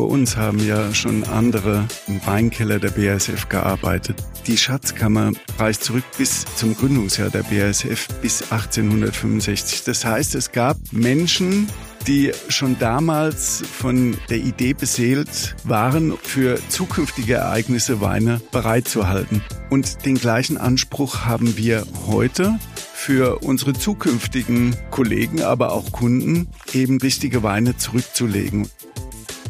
vor 0.00 0.08
uns 0.08 0.38
haben 0.38 0.66
ja 0.66 0.94
schon 0.94 1.24
andere 1.24 1.86
im 2.06 2.24
Weinkeller 2.24 2.78
der 2.78 2.88
BASF 2.88 3.50
gearbeitet. 3.50 4.16
Die 4.46 4.56
Schatzkammer 4.56 5.32
reicht 5.58 5.84
zurück 5.84 6.04
bis 6.16 6.46
zum 6.56 6.74
Gründungsjahr 6.74 7.28
der 7.28 7.42
BASF 7.42 8.08
bis 8.22 8.50
1865. 8.50 9.84
Das 9.84 10.06
heißt, 10.06 10.36
es 10.36 10.52
gab 10.52 10.78
Menschen, 10.90 11.68
die 12.06 12.32
schon 12.48 12.78
damals 12.78 13.62
von 13.70 14.16
der 14.30 14.38
Idee 14.38 14.72
beseelt 14.72 15.54
waren, 15.64 16.14
für 16.16 16.58
zukünftige 16.70 17.34
Ereignisse 17.34 18.00
Weine 18.00 18.40
bereitzuhalten. 18.52 19.42
Und 19.68 20.06
den 20.06 20.14
gleichen 20.14 20.56
Anspruch 20.56 21.26
haben 21.26 21.58
wir 21.58 21.84
heute 22.06 22.58
für 22.94 23.40
unsere 23.40 23.74
zukünftigen 23.74 24.74
Kollegen, 24.90 25.42
aber 25.42 25.72
auch 25.72 25.92
Kunden, 25.92 26.48
eben 26.72 27.02
wichtige 27.02 27.42
Weine 27.42 27.76
zurückzulegen. 27.76 28.66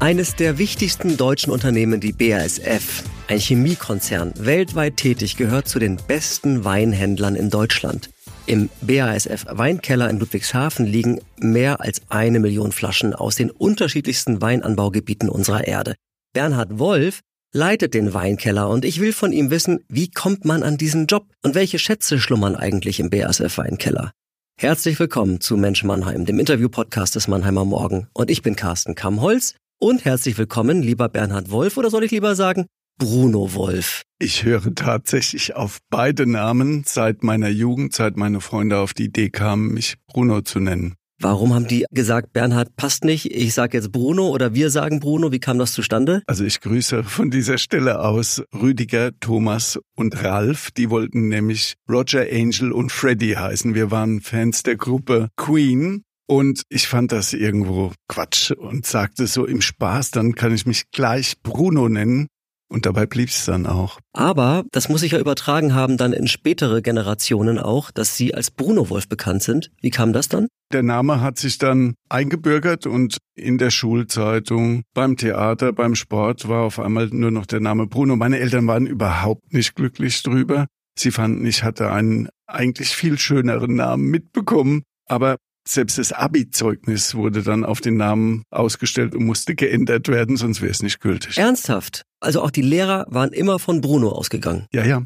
Eines 0.00 0.34
der 0.34 0.56
wichtigsten 0.56 1.18
deutschen 1.18 1.52
Unternehmen, 1.52 2.00
die 2.00 2.14
BASF, 2.14 3.04
ein 3.28 3.38
Chemiekonzern, 3.38 4.32
weltweit 4.38 4.96
tätig, 4.96 5.36
gehört 5.36 5.68
zu 5.68 5.78
den 5.78 5.98
besten 6.08 6.64
Weinhändlern 6.64 7.36
in 7.36 7.50
Deutschland. 7.50 8.08
Im 8.46 8.70
BASF 8.80 9.44
Weinkeller 9.50 10.08
in 10.08 10.18
Ludwigshafen 10.18 10.86
liegen 10.86 11.20
mehr 11.38 11.82
als 11.82 12.00
eine 12.08 12.40
Million 12.40 12.72
Flaschen 12.72 13.14
aus 13.14 13.36
den 13.36 13.50
unterschiedlichsten 13.50 14.40
Weinanbaugebieten 14.40 15.28
unserer 15.28 15.66
Erde. 15.66 15.96
Bernhard 16.32 16.78
Wolf 16.78 17.20
leitet 17.52 17.92
den 17.92 18.14
Weinkeller 18.14 18.70
und 18.70 18.86
ich 18.86 19.00
will 19.00 19.12
von 19.12 19.34
ihm 19.34 19.50
wissen, 19.50 19.84
wie 19.90 20.10
kommt 20.10 20.46
man 20.46 20.62
an 20.62 20.78
diesen 20.78 21.08
Job 21.08 21.26
und 21.42 21.54
welche 21.54 21.78
Schätze 21.78 22.18
schlummern 22.18 22.56
eigentlich 22.56 23.00
im 23.00 23.10
BASF 23.10 23.58
Weinkeller. 23.58 24.12
Herzlich 24.58 24.98
willkommen 24.98 25.42
zu 25.42 25.58
Mensch 25.58 25.84
Mannheim, 25.84 26.24
dem 26.24 26.38
Interview-Podcast 26.38 27.16
des 27.16 27.28
Mannheimer 27.28 27.66
Morgen. 27.66 28.08
Und 28.14 28.30
ich 28.30 28.40
bin 28.40 28.56
Carsten 28.56 28.94
Kammholz 28.94 29.56
und 29.80 30.04
herzlich 30.04 30.36
willkommen, 30.38 30.82
lieber 30.82 31.08
Bernhard 31.08 31.50
Wolf, 31.50 31.76
oder 31.76 31.90
soll 31.90 32.04
ich 32.04 32.10
lieber 32.10 32.36
sagen, 32.36 32.66
Bruno 32.98 33.54
Wolf? 33.54 34.02
Ich 34.18 34.44
höre 34.44 34.74
tatsächlich 34.74 35.56
auf 35.56 35.78
beide 35.88 36.26
Namen 36.26 36.84
seit 36.86 37.24
meiner 37.24 37.48
Jugend, 37.48 37.94
seit 37.94 38.16
meine 38.16 38.40
Freunde 38.42 38.78
auf 38.78 38.92
die 38.92 39.04
Idee 39.04 39.30
kamen, 39.30 39.72
mich 39.72 39.96
Bruno 40.06 40.42
zu 40.42 40.60
nennen. 40.60 40.94
Warum 41.22 41.52
haben 41.52 41.66
die 41.66 41.84
gesagt, 41.90 42.32
Bernhard 42.32 42.76
passt 42.76 43.04
nicht, 43.04 43.34
ich 43.34 43.52
sage 43.52 43.76
jetzt 43.76 43.92
Bruno 43.92 44.28
oder 44.28 44.54
wir 44.54 44.70
sagen 44.70 45.00
Bruno? 45.00 45.32
Wie 45.32 45.38
kam 45.38 45.58
das 45.58 45.72
zustande? 45.72 46.22
Also 46.26 46.44
ich 46.44 46.60
grüße 46.60 47.04
von 47.04 47.30
dieser 47.30 47.58
Stelle 47.58 48.00
aus 48.00 48.42
Rüdiger, 48.54 49.10
Thomas 49.20 49.78
und 49.96 50.22
Ralf. 50.22 50.70
Die 50.70 50.88
wollten 50.88 51.28
nämlich 51.28 51.74
Roger, 51.90 52.26
Angel 52.30 52.72
und 52.72 52.90
Freddy 52.90 53.32
heißen. 53.32 53.74
Wir 53.74 53.90
waren 53.90 54.22
Fans 54.22 54.62
der 54.62 54.76
Gruppe 54.76 55.28
Queen 55.36 56.04
und 56.30 56.62
ich 56.68 56.86
fand 56.86 57.10
das 57.10 57.32
irgendwo 57.32 57.90
Quatsch 58.06 58.52
und 58.52 58.86
sagte 58.86 59.26
so 59.26 59.46
im 59.46 59.60
Spaß, 59.60 60.12
dann 60.12 60.36
kann 60.36 60.54
ich 60.54 60.64
mich 60.64 60.84
gleich 60.92 61.42
Bruno 61.42 61.88
nennen. 61.88 62.28
Und 62.72 62.86
dabei 62.86 63.06
blieb 63.06 63.30
es 63.30 63.46
dann 63.46 63.66
auch. 63.66 63.98
Aber 64.12 64.62
das 64.70 64.88
muss 64.88 65.00
sich 65.00 65.10
ja 65.10 65.18
übertragen 65.18 65.74
haben 65.74 65.96
dann 65.96 66.12
in 66.12 66.28
spätere 66.28 66.82
Generationen 66.82 67.58
auch, 67.58 67.90
dass 67.90 68.16
Sie 68.16 68.32
als 68.32 68.52
Bruno 68.52 68.90
Wolf 68.90 69.08
bekannt 69.08 69.42
sind. 69.42 69.72
Wie 69.80 69.90
kam 69.90 70.12
das 70.12 70.28
dann? 70.28 70.46
Der 70.72 70.84
Name 70.84 71.20
hat 71.20 71.36
sich 71.36 71.58
dann 71.58 71.94
eingebürgert 72.08 72.86
und 72.86 73.18
in 73.34 73.58
der 73.58 73.70
Schulzeitung, 73.70 74.82
beim 74.94 75.16
Theater, 75.16 75.72
beim 75.72 75.96
Sport 75.96 76.46
war 76.46 76.62
auf 76.62 76.78
einmal 76.78 77.08
nur 77.08 77.32
noch 77.32 77.46
der 77.46 77.58
Name 77.58 77.88
Bruno. 77.88 78.14
Meine 78.14 78.38
Eltern 78.38 78.68
waren 78.68 78.86
überhaupt 78.86 79.52
nicht 79.52 79.74
glücklich 79.74 80.22
drüber. 80.22 80.68
Sie 80.96 81.10
fanden, 81.10 81.44
ich 81.44 81.64
hatte 81.64 81.90
einen 81.90 82.28
eigentlich 82.46 82.90
viel 82.90 83.18
schöneren 83.18 83.74
Namen 83.74 84.04
mitbekommen. 84.04 84.84
Aber 85.06 85.38
selbst 85.72 85.98
das 85.98 86.12
Abi-Zeugnis 86.12 87.14
wurde 87.14 87.42
dann 87.42 87.64
auf 87.64 87.80
den 87.80 87.96
Namen 87.96 88.42
ausgestellt 88.50 89.14
und 89.14 89.24
musste 89.24 89.54
geändert 89.54 90.08
werden, 90.08 90.36
sonst 90.36 90.60
wäre 90.60 90.70
es 90.70 90.82
nicht 90.82 91.00
gültig. 91.00 91.38
Ernsthaft? 91.38 92.02
Also 92.20 92.42
auch 92.42 92.50
die 92.50 92.62
Lehrer 92.62 93.06
waren 93.08 93.32
immer 93.32 93.58
von 93.58 93.80
Bruno 93.80 94.10
ausgegangen? 94.10 94.66
Ja, 94.72 94.84
ja. 94.84 95.04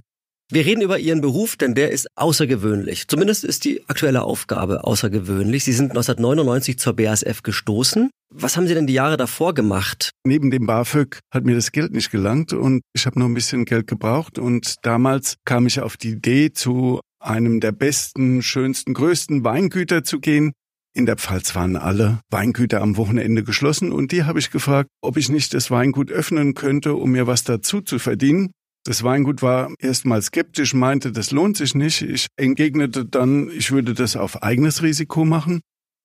Wir 0.50 0.66
reden 0.66 0.82
über 0.82 0.98
Ihren 0.98 1.22
Beruf, 1.22 1.56
denn 1.56 1.74
der 1.74 1.90
ist 1.90 2.06
außergewöhnlich. 2.16 3.08
Zumindest 3.08 3.44
ist 3.44 3.64
die 3.64 3.88
aktuelle 3.88 4.22
Aufgabe 4.22 4.84
außergewöhnlich. 4.84 5.64
Sie 5.64 5.72
sind 5.72 5.92
1999 5.92 6.78
zur 6.78 6.94
BASF 6.94 7.42
gestoßen. 7.42 8.10
Was 8.30 8.56
haben 8.56 8.66
Sie 8.66 8.74
denn 8.74 8.86
die 8.86 8.92
Jahre 8.92 9.16
davor 9.16 9.54
gemacht? 9.54 10.10
Neben 10.24 10.50
dem 10.50 10.66
BAföG 10.66 11.20
hat 11.32 11.44
mir 11.44 11.54
das 11.54 11.72
Geld 11.72 11.92
nicht 11.92 12.10
gelangt 12.10 12.52
und 12.52 12.82
ich 12.92 13.06
habe 13.06 13.18
noch 13.18 13.26
ein 13.26 13.34
bisschen 13.34 13.64
Geld 13.64 13.86
gebraucht. 13.86 14.38
Und 14.38 14.74
damals 14.82 15.36
kam 15.46 15.66
ich 15.66 15.80
auf 15.80 15.96
die 15.96 16.10
Idee, 16.10 16.52
zu 16.52 17.00
einem 17.24 17.60
der 17.60 17.72
besten, 17.72 18.42
schönsten, 18.42 18.94
größten 18.94 19.44
Weingüter 19.44 20.04
zu 20.04 20.20
gehen. 20.20 20.52
In 20.96 21.06
der 21.06 21.16
Pfalz 21.16 21.54
waren 21.54 21.76
alle 21.76 22.20
Weingüter 22.30 22.80
am 22.80 22.96
Wochenende 22.96 23.42
geschlossen 23.42 23.90
und 23.90 24.12
die 24.12 24.24
habe 24.24 24.38
ich 24.38 24.50
gefragt, 24.50 24.88
ob 25.00 25.16
ich 25.16 25.28
nicht 25.28 25.52
das 25.52 25.70
Weingut 25.70 26.10
öffnen 26.10 26.54
könnte, 26.54 26.94
um 26.94 27.10
mir 27.10 27.26
was 27.26 27.42
dazu 27.42 27.80
zu 27.80 27.98
verdienen. 27.98 28.52
Das 28.84 29.02
Weingut 29.02 29.42
war 29.42 29.72
erstmal 29.78 30.20
skeptisch, 30.22 30.74
meinte, 30.74 31.10
das 31.10 31.30
lohnt 31.30 31.56
sich 31.56 31.74
nicht. 31.74 32.02
Ich 32.02 32.26
entgegnete 32.36 33.06
dann, 33.06 33.50
ich 33.50 33.72
würde 33.72 33.94
das 33.94 34.14
auf 34.14 34.42
eigenes 34.42 34.82
Risiko 34.82 35.24
machen, 35.24 35.62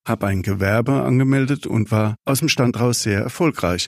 habe 0.08 0.28
ein 0.28 0.42
Gewerbe 0.42 1.04
angemeldet 1.04 1.68
und 1.68 1.92
war 1.92 2.16
aus 2.26 2.40
dem 2.40 2.50
Stand 2.50 2.80
raus 2.80 3.04
sehr 3.04 3.20
erfolgreich. 3.20 3.88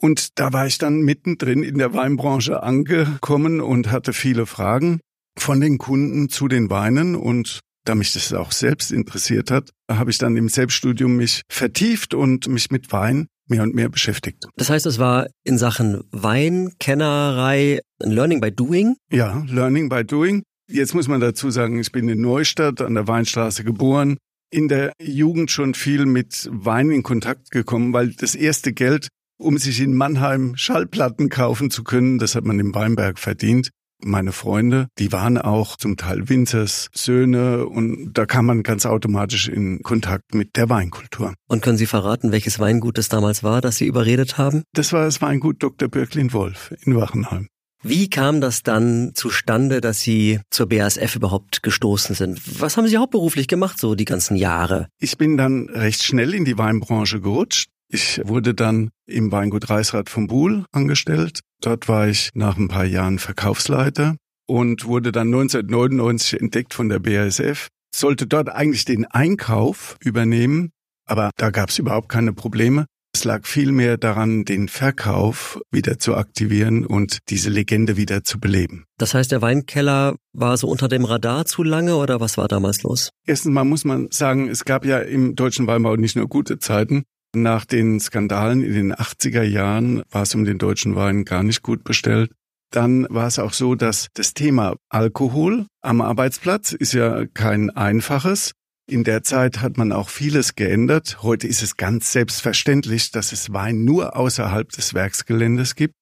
Und 0.00 0.38
da 0.38 0.52
war 0.54 0.66
ich 0.66 0.78
dann 0.78 1.02
mittendrin 1.02 1.62
in 1.62 1.76
der 1.76 1.92
Weinbranche 1.92 2.62
angekommen 2.62 3.60
und 3.60 3.92
hatte 3.92 4.14
viele 4.14 4.46
Fragen 4.46 5.00
von 5.40 5.60
den 5.60 5.78
Kunden 5.78 6.28
zu 6.28 6.48
den 6.48 6.70
Weinen 6.70 7.16
und 7.16 7.60
da 7.84 7.94
mich 7.94 8.12
das 8.12 8.32
auch 8.32 8.52
selbst 8.52 8.92
interessiert 8.92 9.50
hat, 9.50 9.70
habe 9.90 10.10
ich 10.10 10.18
dann 10.18 10.36
im 10.36 10.48
Selbststudium 10.48 11.16
mich 11.16 11.42
vertieft 11.50 12.14
und 12.14 12.46
mich 12.48 12.70
mit 12.70 12.92
Wein 12.92 13.26
mehr 13.48 13.62
und 13.62 13.74
mehr 13.74 13.88
beschäftigt. 13.88 14.46
Das 14.56 14.70
heißt, 14.70 14.86
es 14.86 14.98
war 14.98 15.26
in 15.44 15.58
Sachen 15.58 16.04
Weinkennerei 16.12 17.80
ein 18.02 18.10
Learning 18.10 18.40
by 18.40 18.52
Doing? 18.52 18.96
Ja, 19.10 19.44
Learning 19.48 19.88
by 19.88 20.04
Doing. 20.04 20.42
Jetzt 20.70 20.94
muss 20.94 21.08
man 21.08 21.20
dazu 21.20 21.50
sagen, 21.50 21.80
ich 21.80 21.90
bin 21.90 22.08
in 22.08 22.20
Neustadt 22.20 22.80
an 22.80 22.94
der 22.94 23.08
Weinstraße 23.08 23.64
geboren, 23.64 24.18
in 24.52 24.68
der 24.68 24.92
Jugend 25.02 25.50
schon 25.50 25.74
viel 25.74 26.06
mit 26.06 26.48
Wein 26.52 26.90
in 26.90 27.02
Kontakt 27.02 27.50
gekommen, 27.50 27.92
weil 27.92 28.12
das 28.12 28.34
erste 28.34 28.72
Geld, 28.72 29.08
um 29.38 29.58
sich 29.58 29.80
in 29.80 29.94
Mannheim 29.94 30.54
Schallplatten 30.54 31.28
kaufen 31.28 31.70
zu 31.70 31.82
können, 31.82 32.18
das 32.18 32.36
hat 32.36 32.44
man 32.44 32.60
im 32.60 32.74
Weinberg 32.74 33.18
verdient. 33.18 33.70
Meine 34.02 34.32
Freunde, 34.32 34.88
die 34.98 35.12
waren 35.12 35.38
auch 35.38 35.76
zum 35.76 35.96
Teil 35.96 36.28
Winzers 36.28 36.88
Söhne 36.94 37.66
und 37.66 38.12
da 38.14 38.26
kam 38.26 38.46
man 38.46 38.62
ganz 38.62 38.86
automatisch 38.86 39.48
in 39.48 39.82
Kontakt 39.82 40.34
mit 40.34 40.56
der 40.56 40.68
Weinkultur. 40.68 41.34
Und 41.48 41.62
können 41.62 41.78
Sie 41.78 41.86
verraten, 41.86 42.32
welches 42.32 42.58
Weingut 42.58 42.98
es 42.98 43.08
damals 43.08 43.42
war, 43.42 43.60
das 43.60 43.76
Sie 43.76 43.86
überredet 43.86 44.38
haben? 44.38 44.62
Das 44.72 44.92
war 44.92 45.04
das 45.04 45.20
Weingut 45.20 45.62
Dr. 45.62 45.88
Birklin 45.88 46.32
Wolf 46.32 46.74
in 46.84 46.96
Wachenheim. 46.96 47.48
Wie 47.82 48.10
kam 48.10 48.42
das 48.42 48.62
dann 48.62 49.12
zustande, 49.14 49.80
dass 49.80 50.00
Sie 50.00 50.40
zur 50.50 50.68
BASF 50.68 51.16
überhaupt 51.16 51.62
gestoßen 51.62 52.14
sind? 52.14 52.60
Was 52.60 52.76
haben 52.76 52.86
Sie 52.86 52.98
hauptberuflich 52.98 53.48
gemacht, 53.48 53.78
so 53.78 53.94
die 53.94 54.04
ganzen 54.04 54.36
Jahre? 54.36 54.88
Ich 54.98 55.16
bin 55.16 55.38
dann 55.38 55.70
recht 55.70 56.02
schnell 56.02 56.34
in 56.34 56.44
die 56.44 56.58
Weinbranche 56.58 57.20
gerutscht. 57.20 57.70
Ich 57.88 58.20
wurde 58.24 58.54
dann 58.54 58.90
im 59.06 59.32
Weingut 59.32 59.70
Reichsrat 59.70 60.10
von 60.10 60.26
Buhl 60.26 60.64
angestellt. 60.72 61.40
Dort 61.60 61.88
war 61.88 62.08
ich 62.08 62.30
nach 62.34 62.56
ein 62.56 62.68
paar 62.68 62.86
Jahren 62.86 63.18
Verkaufsleiter 63.18 64.16
und 64.46 64.86
wurde 64.86 65.12
dann 65.12 65.28
1999 65.28 66.40
entdeckt 66.40 66.74
von 66.74 66.88
der 66.88 66.98
BASF. 66.98 67.68
Sollte 67.94 68.26
dort 68.26 68.48
eigentlich 68.48 68.84
den 68.84 69.04
Einkauf 69.06 69.96
übernehmen, 70.02 70.70
aber 71.06 71.30
da 71.36 71.50
gab 71.50 71.68
es 71.70 71.78
überhaupt 71.78 72.08
keine 72.08 72.32
Probleme. 72.32 72.86
Es 73.12 73.24
lag 73.24 73.44
vielmehr 73.44 73.96
daran, 73.96 74.44
den 74.44 74.68
Verkauf 74.68 75.60
wieder 75.72 75.98
zu 75.98 76.14
aktivieren 76.14 76.86
und 76.86 77.18
diese 77.28 77.50
Legende 77.50 77.96
wieder 77.96 78.22
zu 78.22 78.38
beleben. 78.38 78.84
Das 78.98 79.14
heißt, 79.14 79.32
der 79.32 79.42
Weinkeller 79.42 80.14
war 80.32 80.56
so 80.56 80.68
unter 80.68 80.88
dem 80.88 81.04
Radar 81.04 81.44
zu 81.44 81.64
lange 81.64 81.96
oder 81.96 82.20
was 82.20 82.38
war 82.38 82.46
damals 82.46 82.84
los? 82.84 83.10
Erstens 83.26 83.52
mal 83.52 83.64
muss 83.64 83.84
man 83.84 84.08
sagen, 84.12 84.48
es 84.48 84.64
gab 84.64 84.84
ja 84.84 85.00
im 85.00 85.34
deutschen 85.34 85.66
Weinbau 85.66 85.96
nicht 85.96 86.14
nur 86.14 86.28
gute 86.28 86.60
Zeiten. 86.60 87.02
Nach 87.34 87.64
den 87.64 88.00
Skandalen 88.00 88.62
in 88.62 88.72
den 88.72 88.94
80er 88.94 89.42
Jahren 89.42 90.02
war 90.10 90.22
es 90.22 90.34
um 90.34 90.44
den 90.44 90.58
deutschen 90.58 90.96
Wein 90.96 91.24
gar 91.24 91.42
nicht 91.42 91.62
gut 91.62 91.84
bestellt. 91.84 92.32
Dann 92.72 93.06
war 93.08 93.26
es 93.26 93.38
auch 93.38 93.52
so, 93.52 93.74
dass 93.74 94.08
das 94.14 94.34
Thema 94.34 94.76
Alkohol 94.88 95.66
am 95.80 96.00
Arbeitsplatz 96.00 96.72
ist 96.72 96.92
ja 96.92 97.26
kein 97.26 97.70
einfaches. 97.70 98.52
In 98.88 99.04
der 99.04 99.22
Zeit 99.22 99.60
hat 99.60 99.76
man 99.76 99.92
auch 99.92 100.08
vieles 100.08 100.56
geändert. 100.56 101.22
Heute 101.22 101.46
ist 101.46 101.62
es 101.62 101.76
ganz 101.76 102.10
selbstverständlich, 102.10 103.12
dass 103.12 103.32
es 103.32 103.52
Wein 103.52 103.84
nur 103.84 104.16
außerhalb 104.16 104.68
des 104.68 104.94
Werksgeländes 104.94 105.76
gibt. 105.76 105.94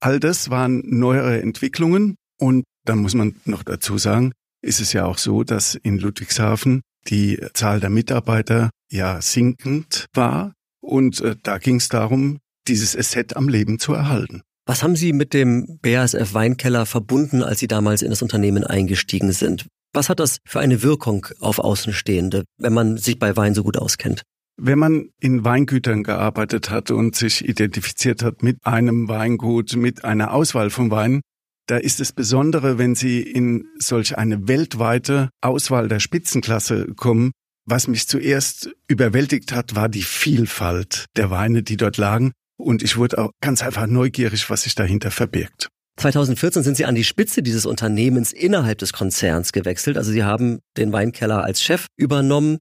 All 0.00 0.20
das 0.20 0.50
waren 0.50 0.82
neuere 0.84 1.42
Entwicklungen 1.42 2.16
und 2.38 2.64
dann 2.84 2.98
muss 2.98 3.14
man 3.14 3.36
noch 3.44 3.64
dazu 3.64 3.98
sagen, 3.98 4.32
ist 4.62 4.80
es 4.80 4.92
ja 4.92 5.04
auch 5.06 5.18
so, 5.18 5.42
dass 5.42 5.74
in 5.74 5.98
Ludwigshafen 5.98 6.82
die 7.08 7.40
Zahl 7.54 7.80
der 7.80 7.90
Mitarbeiter 7.90 8.70
ja 8.90 9.20
sinkend 9.20 10.06
war. 10.12 10.52
Und 10.86 11.20
äh, 11.20 11.36
da 11.42 11.58
ging 11.58 11.76
es 11.76 11.88
darum, 11.88 12.38
dieses 12.68 12.96
Asset 12.96 13.36
am 13.36 13.48
Leben 13.48 13.78
zu 13.78 13.92
erhalten. 13.92 14.42
Was 14.66 14.82
haben 14.82 14.96
Sie 14.96 15.12
mit 15.12 15.34
dem 15.34 15.78
BASF 15.82 16.34
Weinkeller 16.34 16.86
verbunden, 16.86 17.42
als 17.42 17.60
Sie 17.60 17.68
damals 17.68 18.02
in 18.02 18.10
das 18.10 18.22
Unternehmen 18.22 18.64
eingestiegen 18.64 19.32
sind? 19.32 19.66
Was 19.92 20.08
hat 20.08 20.20
das 20.20 20.38
für 20.44 20.60
eine 20.60 20.82
Wirkung 20.82 21.26
auf 21.40 21.58
Außenstehende, 21.58 22.44
wenn 22.58 22.72
man 22.72 22.96
sich 22.96 23.18
bei 23.18 23.36
Wein 23.36 23.54
so 23.54 23.62
gut 23.62 23.76
auskennt? 23.76 24.22
Wenn 24.56 24.78
man 24.78 25.10
in 25.20 25.44
Weingütern 25.44 26.02
gearbeitet 26.02 26.70
hat 26.70 26.90
und 26.90 27.14
sich 27.14 27.46
identifiziert 27.46 28.22
hat 28.22 28.42
mit 28.42 28.58
einem 28.64 29.08
Weingut, 29.08 29.76
mit 29.76 30.04
einer 30.04 30.32
Auswahl 30.32 30.70
von 30.70 30.90
Weinen, 30.90 31.20
da 31.66 31.76
ist 31.76 32.00
es 32.00 32.12
Besondere, 32.12 32.78
wenn 32.78 32.94
Sie 32.94 33.20
in 33.20 33.66
solch 33.78 34.16
eine 34.16 34.48
weltweite 34.48 35.30
Auswahl 35.40 35.88
der 35.88 36.00
Spitzenklasse 36.00 36.94
kommen. 36.94 37.32
Was 37.66 37.88
mich 37.88 38.06
zuerst 38.06 38.70
überwältigt 38.86 39.52
hat, 39.52 39.74
war 39.74 39.88
die 39.88 40.02
Vielfalt 40.02 41.06
der 41.16 41.30
Weine, 41.30 41.64
die 41.64 41.76
dort 41.76 41.96
lagen. 41.96 42.32
Und 42.56 42.82
ich 42.82 42.96
wurde 42.96 43.18
auch 43.18 43.30
ganz 43.40 43.62
einfach 43.62 43.86
neugierig, 43.86 44.48
was 44.48 44.62
sich 44.62 44.76
dahinter 44.76 45.10
verbirgt. 45.10 45.68
2014 45.98 46.62
sind 46.62 46.76
Sie 46.76 46.84
an 46.84 46.94
die 46.94 47.04
Spitze 47.04 47.42
dieses 47.42 47.66
Unternehmens 47.66 48.32
innerhalb 48.32 48.78
des 48.78 48.92
Konzerns 48.92 49.52
gewechselt. 49.52 49.96
Also 49.96 50.12
Sie 50.12 50.22
haben 50.22 50.60
den 50.76 50.92
Weinkeller 50.92 51.42
als 51.42 51.62
Chef 51.62 51.86
übernommen. 51.96 52.58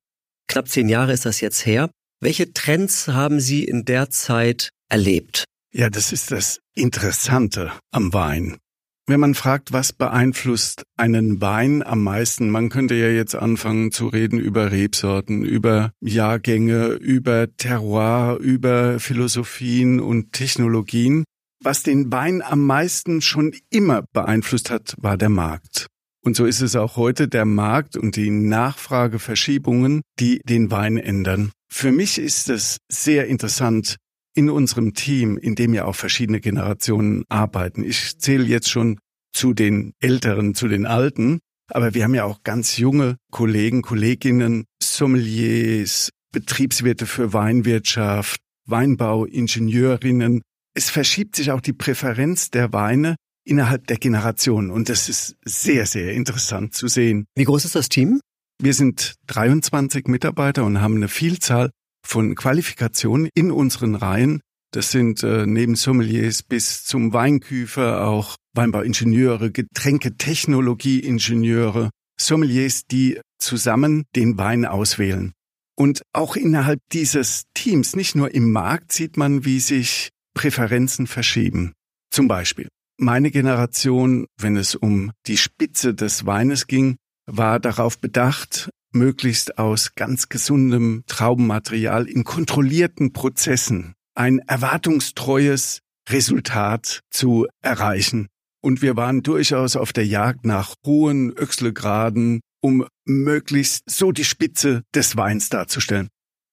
Knapp 0.48 0.68
zehn 0.70 0.90
Jahre 0.90 1.14
ist 1.14 1.26
das 1.26 1.40
jetzt 1.40 1.66
her. 1.66 1.90
Welche 2.22 2.54
Trends 2.54 3.08
haben 3.08 3.40
Sie 3.40 3.64
in 3.64 3.86
der 3.86 4.10
Zeit 4.10 4.70
erlebt? 4.90 5.44
Ja, 5.74 5.90
das 5.90 6.14
ist 6.14 6.32
das 6.32 6.60
Interessante 6.74 7.72
am 7.92 8.14
Wein. 8.14 8.58
Wenn 9.08 9.20
man 9.20 9.36
fragt, 9.36 9.72
was 9.72 9.94
beeinflusst 9.94 10.84
einen 10.98 11.40
Wein 11.40 11.84
am 11.84 12.02
meisten, 12.02 12.50
man 12.50 12.70
könnte 12.70 12.96
ja 12.96 13.08
jetzt 13.08 13.36
anfangen 13.36 13.92
zu 13.92 14.08
reden 14.08 14.40
über 14.40 14.72
Rebsorten, 14.72 15.46
über 15.46 15.92
Jahrgänge, 16.02 16.88
über 16.88 17.56
Terroir, 17.56 18.40
über 18.40 19.00
Philosophien 19.00 20.00
und 20.00 20.34
Technologien. 20.34 21.24
Was 21.64 21.84
den 21.84 22.12
Wein 22.12 22.42
am 22.42 22.66
meisten 22.66 23.22
schon 23.22 23.54
immer 23.70 24.04
beeinflusst 24.12 24.72
hat, 24.72 24.96
war 24.98 25.18
der 25.18 25.30
Markt. 25.30 25.86
Und 26.24 26.36
so 26.36 26.46
ist 26.46 26.62
es 26.62 26.76
auch 26.76 26.96
heute 26.96 27.28
der 27.28 27.46
Markt 27.46 27.96
und 27.98 28.16
die 28.16 28.32
Nachfrageverschiebungen, 28.32 30.02
die 30.20 30.42
den 30.46 30.72
Wein 30.72 30.98
ändern. 30.98 31.52
Für 31.72 31.92
mich 31.92 32.18
ist 32.18 32.50
es 32.50 32.78
sehr 32.90 33.28
interessant, 33.28 33.98
in 34.36 34.50
unserem 34.50 34.94
Team, 34.94 35.38
in 35.38 35.56
dem 35.56 35.74
ja 35.74 35.86
auch 35.86 35.96
verschiedene 35.96 36.42
Generationen 36.42 37.24
arbeiten. 37.30 37.84
Ich 37.84 38.20
zähle 38.20 38.44
jetzt 38.44 38.70
schon 38.70 39.00
zu 39.34 39.54
den 39.54 39.94
Älteren, 40.00 40.54
zu 40.54 40.68
den 40.68 40.86
Alten, 40.86 41.40
aber 41.72 41.94
wir 41.94 42.04
haben 42.04 42.14
ja 42.14 42.26
auch 42.26 42.44
ganz 42.44 42.78
junge 42.78 43.18
Kollegen, 43.32 43.82
Kolleginnen, 43.82 44.66
Sommeliers, 44.82 46.10
Betriebswirte 46.32 47.06
für 47.06 47.34
Weinwirtschaft, 47.34 48.40
Weinbauingenieurinnen. 48.68 50.42
Es 50.76 50.90
verschiebt 50.90 51.36
sich 51.36 51.52
auch 51.52 51.62
die 51.62 51.74
Präferenz 51.74 52.52
der 52.52 52.74
Weine 52.74 53.16
innerhalb 53.46 53.88
der 53.88 53.98
Generation. 53.98 54.70
Und 54.70 54.90
das 54.90 55.08
ist 55.08 55.36
sehr, 55.46 55.86
sehr 55.86 56.14
interessant 56.14 56.74
zu 56.74 56.88
sehen. 56.88 57.26
Wie 57.36 57.46
groß 57.46 57.66
ist 57.66 57.76
das 57.76 57.90
Team? 57.90 58.20
Wir 58.62 58.74
sind 58.74 59.16
23 59.28 60.08
Mitarbeiter 60.08 60.66
und 60.66 60.82
haben 60.82 60.96
eine 60.96 61.08
Vielzahl 61.08 61.72
von 62.06 62.36
Qualifikationen 62.36 63.30
in 63.34 63.52
unseren 63.52 63.96
Reihen. 63.96 64.42
Das 64.72 64.92
sind 64.92 65.24
äh, 65.24 65.46
neben 65.46 65.76
Sommeliers 65.76 66.44
bis 66.44 66.84
zum 66.84 67.14
Weinküfer 67.14 68.06
auch 68.08 68.36
Weinbauingenieure, 68.54 69.52
Getränketechnologieingenieure, 69.52 71.90
Sommeliers, 72.20 72.86
die 72.86 73.22
zusammen 73.38 74.04
den 74.16 74.38
Wein 74.38 74.66
auswählen. 74.66 75.32
Und 75.78 76.02
auch 76.14 76.36
innerhalb 76.36 76.80
dieses 76.94 77.44
Teams, 77.54 77.96
nicht 77.96 78.16
nur 78.16 78.34
im 78.34 78.52
Markt, 78.52 78.92
sieht 78.94 79.18
man, 79.18 79.46
wie 79.46 79.60
sich 79.60 80.10
Präferenzen 80.34 81.06
verschieben. 81.08 81.74
Zum 82.12 82.28
Beispiel 82.28 82.68
meine 82.98 83.32
Generation, 83.32 84.26
wenn 84.40 84.56
es 84.56 84.76
um 84.76 85.12
die 85.28 85.38
Spitze 85.38 85.94
des 85.94 86.26
Weines 86.26 86.68
ging, 86.68 86.98
war 87.26 87.60
darauf 87.60 88.00
bedacht, 88.00 88.70
möglichst 88.96 89.58
aus 89.58 89.94
ganz 89.96 90.30
gesundem 90.30 91.04
Traubenmaterial 91.08 92.08
in 92.08 92.24
kontrollierten 92.24 93.14
Prozessen 93.14 93.94
ein 94.16 94.40
erwartungstreues 94.40 95.82
Resultat 96.10 97.02
zu 97.12 97.48
erreichen. 97.62 98.28
Und 98.62 98.82
wir 98.82 98.96
waren 98.96 99.22
durchaus 99.22 99.76
auf 99.76 99.94
der 99.94 100.08
Jagd 100.08 100.46
nach 100.46 100.74
hohen 100.86 101.32
Öchslegraden, 101.32 102.40
um 102.62 102.88
möglichst 103.06 103.84
so 103.88 104.12
die 104.12 104.24
Spitze 104.24 104.84
des 104.96 105.18
Weins 105.18 105.50
darzustellen. 105.50 106.08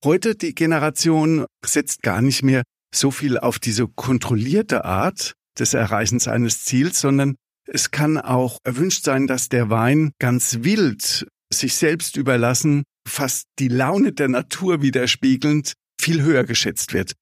Heute 0.04 0.34
die 0.34 0.54
Generation 0.54 1.46
setzt 1.64 2.02
gar 2.02 2.20
nicht 2.20 2.42
mehr 2.42 2.64
so 2.94 3.10
viel 3.10 3.38
auf 3.38 3.58
diese 3.58 3.88
kontrollierte 3.88 4.84
Art, 4.84 5.32
des 5.58 5.74
Erreichens 5.74 6.28
eines 6.28 6.64
Ziels, 6.64 7.00
sondern 7.00 7.36
es 7.66 7.90
kann 7.90 8.18
auch 8.18 8.58
erwünscht 8.64 9.04
sein, 9.04 9.26
dass 9.26 9.48
der 9.48 9.70
Wein 9.70 10.12
ganz 10.18 10.58
wild, 10.62 11.26
sich 11.58 11.74
selbst 11.74 12.16
überlassen, 12.16 12.84
fast 13.08 13.46
die 13.58 13.68
Laune 13.68 14.12
der 14.12 14.28
Natur 14.28 14.82
widerspiegelnd, 14.82 15.72
viel 16.00 16.22
höher 16.22 16.44
geschätzt 16.44 16.92
wird. 16.92 17.14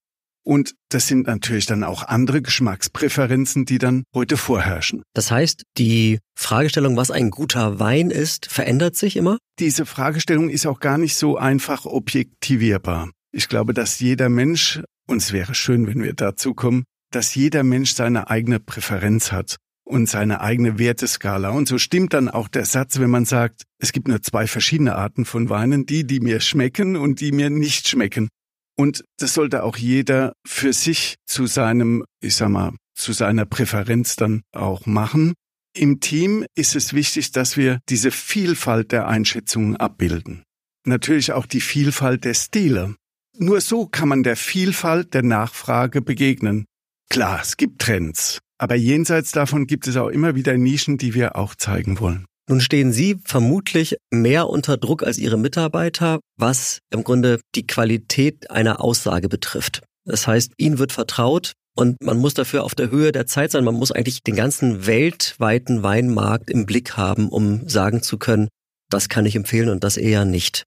Und 0.43 0.73
das 0.89 1.07
sind 1.07 1.27
natürlich 1.27 1.67
dann 1.67 1.83
auch 1.83 2.03
andere 2.03 2.41
Geschmackspräferenzen, 2.41 3.65
die 3.65 3.77
dann 3.77 4.03
heute 4.15 4.37
vorherrschen. 4.37 5.03
Das 5.13 5.29
heißt, 5.29 5.63
die 5.77 6.17
Fragestellung, 6.35 6.97
was 6.97 7.11
ein 7.11 7.29
guter 7.29 7.79
Wein 7.79 8.09
ist, 8.09 8.47
verändert 8.47 8.95
sich 8.95 9.17
immer? 9.17 9.37
Diese 9.59 9.85
Fragestellung 9.85 10.49
ist 10.49 10.65
auch 10.65 10.79
gar 10.79 10.97
nicht 10.97 11.15
so 11.15 11.37
einfach 11.37 11.85
objektivierbar. 11.85 13.11
Ich 13.31 13.49
glaube, 13.49 13.73
dass 13.73 13.99
jeder 13.99 14.29
Mensch, 14.29 14.81
und 15.07 15.17
es 15.17 15.31
wäre 15.31 15.53
schön, 15.53 15.85
wenn 15.85 16.01
wir 16.01 16.13
dazu 16.13 16.55
kommen, 16.55 16.85
dass 17.11 17.35
jeder 17.35 17.63
Mensch 17.63 17.93
seine 17.93 18.29
eigene 18.29 18.59
Präferenz 18.59 19.31
hat 19.31 19.57
und 19.91 20.07
seine 20.07 20.41
eigene 20.41 20.79
Werteskala. 20.79 21.49
Und 21.49 21.67
so 21.67 21.77
stimmt 21.77 22.13
dann 22.13 22.29
auch 22.29 22.47
der 22.47 22.65
Satz, 22.65 22.99
wenn 22.99 23.09
man 23.09 23.25
sagt, 23.25 23.63
es 23.77 23.91
gibt 23.91 24.07
nur 24.07 24.21
zwei 24.21 24.47
verschiedene 24.47 24.95
Arten 24.95 25.25
von 25.25 25.49
Weinen, 25.49 25.85
die, 25.85 26.05
die 26.05 26.21
mir 26.21 26.39
schmecken 26.39 26.95
und 26.95 27.19
die 27.19 27.33
mir 27.33 27.49
nicht 27.49 27.89
schmecken. 27.89 28.29
Und 28.77 29.03
das 29.19 29.33
sollte 29.33 29.63
auch 29.63 29.75
jeder 29.77 30.33
für 30.47 30.71
sich 30.71 31.15
zu 31.25 31.45
seinem, 31.45 32.05
ich 32.21 32.35
sag 32.35 32.49
mal, 32.49 32.73
zu 32.95 33.11
seiner 33.11 33.45
Präferenz 33.45 34.15
dann 34.15 34.41
auch 34.53 34.85
machen. 34.85 35.33
Im 35.75 35.99
Team 35.99 36.45
ist 36.55 36.75
es 36.75 36.93
wichtig, 36.93 37.31
dass 37.31 37.57
wir 37.57 37.79
diese 37.89 38.11
Vielfalt 38.11 38.91
der 38.93 39.07
Einschätzungen 39.07 39.75
abbilden. 39.75 40.43
Natürlich 40.85 41.33
auch 41.33 41.45
die 41.45 41.61
Vielfalt 41.61 42.23
der 42.23 42.33
Stile. 42.33 42.95
Nur 43.37 43.59
so 43.61 43.87
kann 43.87 44.07
man 44.07 44.23
der 44.23 44.35
Vielfalt 44.37 45.13
der 45.13 45.23
Nachfrage 45.23 46.01
begegnen. 46.01 46.65
Klar, 47.09 47.41
es 47.41 47.57
gibt 47.57 47.81
Trends, 47.81 48.39
aber 48.61 48.75
jenseits 48.75 49.31
davon 49.31 49.65
gibt 49.65 49.87
es 49.87 49.97
auch 49.97 50.09
immer 50.09 50.35
wieder 50.35 50.55
Nischen, 50.55 50.99
die 50.99 51.15
wir 51.15 51.35
auch 51.35 51.55
zeigen 51.55 51.99
wollen. 51.99 52.25
Nun 52.47 52.61
stehen 52.61 52.91
Sie 52.91 53.17
vermutlich 53.23 53.95
mehr 54.11 54.49
unter 54.49 54.77
Druck 54.77 55.01
als 55.01 55.17
Ihre 55.17 55.37
Mitarbeiter, 55.37 56.19
was 56.37 56.79
im 56.91 57.03
Grunde 57.03 57.39
die 57.55 57.65
Qualität 57.65 58.51
einer 58.51 58.79
Aussage 58.79 59.29
betrifft. 59.29 59.81
Das 60.05 60.27
heißt, 60.27 60.53
Ihnen 60.57 60.77
wird 60.77 60.91
vertraut 60.91 61.53
und 61.75 61.97
man 62.03 62.19
muss 62.19 62.35
dafür 62.35 62.63
auf 62.63 62.75
der 62.75 62.91
Höhe 62.91 63.11
der 63.11 63.25
Zeit 63.25 63.49
sein. 63.49 63.63
Man 63.63 63.73
muss 63.73 63.91
eigentlich 63.91 64.21
den 64.21 64.35
ganzen 64.35 64.85
weltweiten 64.85 65.81
Weinmarkt 65.81 66.51
im 66.51 66.67
Blick 66.67 66.97
haben, 66.97 67.29
um 67.29 67.67
sagen 67.67 68.03
zu 68.03 68.19
können, 68.19 68.47
das 68.91 69.09
kann 69.09 69.25
ich 69.25 69.35
empfehlen 69.35 69.69
und 69.69 69.83
das 69.83 69.97
eher 69.97 70.23
nicht. 70.23 70.65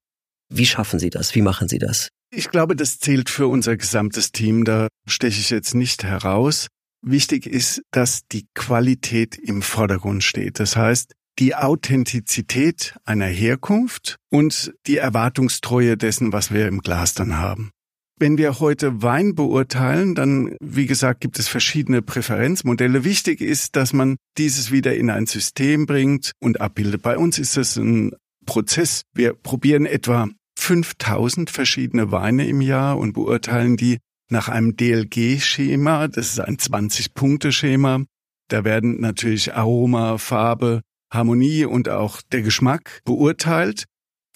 Wie 0.53 0.65
schaffen 0.65 0.99
Sie 0.99 1.11
das? 1.11 1.33
Wie 1.33 1.41
machen 1.41 1.69
Sie 1.69 1.79
das? 1.79 2.09
Ich 2.33 2.49
glaube, 2.49 2.75
das 2.75 2.99
zählt 2.99 3.29
für 3.29 3.47
unser 3.47 3.77
gesamtes 3.77 4.33
Team. 4.33 4.65
Da 4.65 4.89
steche 5.07 5.39
ich 5.39 5.49
jetzt 5.49 5.75
nicht 5.75 6.03
heraus. 6.03 6.67
Wichtig 7.07 7.45
ist, 7.45 7.83
dass 7.91 8.27
die 8.31 8.47
Qualität 8.55 9.37
im 9.37 9.61
Vordergrund 9.61 10.23
steht. 10.23 10.59
Das 10.59 10.75
heißt, 10.75 11.13
die 11.37 11.53
Authentizität 11.53 12.95
einer 13.05 13.27
Herkunft 13.27 14.17
und 14.31 14.73
die 14.87 14.97
Erwartungstreue 14.97 15.97
dessen, 15.97 16.33
was 16.33 16.51
wir 16.51 16.67
im 16.67 16.79
Glas 16.79 17.13
dann 17.13 17.37
haben. 17.37 17.69
Wenn 18.17 18.39
wir 18.39 18.59
heute 18.59 19.03
Wein 19.03 19.35
beurteilen, 19.35 20.15
dann, 20.15 20.55
wie 20.59 20.87
gesagt, 20.87 21.21
gibt 21.21 21.37
es 21.37 21.47
verschiedene 21.47 22.01
Präferenzmodelle. 22.01 23.03
Wichtig 23.03 23.39
ist, 23.39 23.75
dass 23.75 23.93
man 23.93 24.15
dieses 24.39 24.71
wieder 24.71 24.95
in 24.95 25.11
ein 25.11 25.27
System 25.27 25.85
bringt 25.85 26.31
und 26.39 26.59
abbildet. 26.59 27.03
Bei 27.03 27.17
uns 27.17 27.37
ist 27.37 27.55
es 27.55 27.75
ein 27.75 28.13
Prozess. 28.47 29.03
Wir 29.13 29.33
probieren 29.33 29.85
etwa 29.85 30.27
5000 30.57 31.51
verschiedene 31.51 32.11
Weine 32.11 32.47
im 32.47 32.61
Jahr 32.61 32.97
und 32.97 33.13
beurteilen 33.13 33.77
die 33.77 33.99
nach 34.29 34.49
einem 34.49 34.75
DLG-Schema. 34.75 36.07
Das 36.07 36.27
ist 36.29 36.39
ein 36.39 36.57
20-Punkte-Schema. 36.57 38.03
Da 38.47 38.63
werden 38.63 38.99
natürlich 39.01 39.53
Aroma, 39.53 40.17
Farbe, 40.17 40.81
Harmonie 41.11 41.65
und 41.65 41.89
auch 41.89 42.21
der 42.21 42.41
Geschmack 42.41 43.01
beurteilt. 43.05 43.85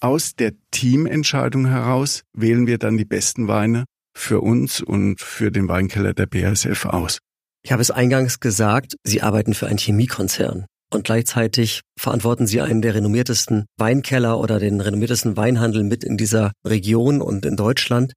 Aus 0.02 0.36
der 0.36 0.54
Teamentscheidung 0.72 1.68
heraus 1.68 2.24
wählen 2.34 2.68
wir 2.68 2.78
dann 2.78 2.98
die 2.98 3.06
besten 3.06 3.48
Weine 3.48 3.86
für 4.16 4.42
uns 4.42 4.82
und 4.82 5.20
für 5.20 5.52
den 5.52 5.68
Weinkeller 5.68 6.14
der 6.14 6.26
BASF 6.26 6.86
aus. 6.86 7.20
Ich 7.64 7.72
habe 7.72 7.82
es 7.82 7.92
eingangs 7.92 8.40
gesagt, 8.40 8.96
Sie 9.04 9.22
arbeiten 9.22 9.54
für 9.54 9.68
einen 9.68 9.78
Chemiekonzern 9.78 10.66
und 10.92 11.04
gleichzeitig 11.04 11.82
verantworten 12.00 12.48
Sie 12.48 12.62
einen 12.62 12.82
der 12.82 12.96
renommiertesten 12.96 13.66
Weinkeller 13.78 14.40
oder 14.40 14.60
den 14.60 14.80
renommiertesten 14.80 15.36
Weinhandel 15.36 15.84
mit 15.84 16.04
in 16.04 16.18
dieser 16.18 16.54
Region 16.66 17.22
und 17.22 17.46
in 17.46 17.58
Deutschland. 17.58 18.14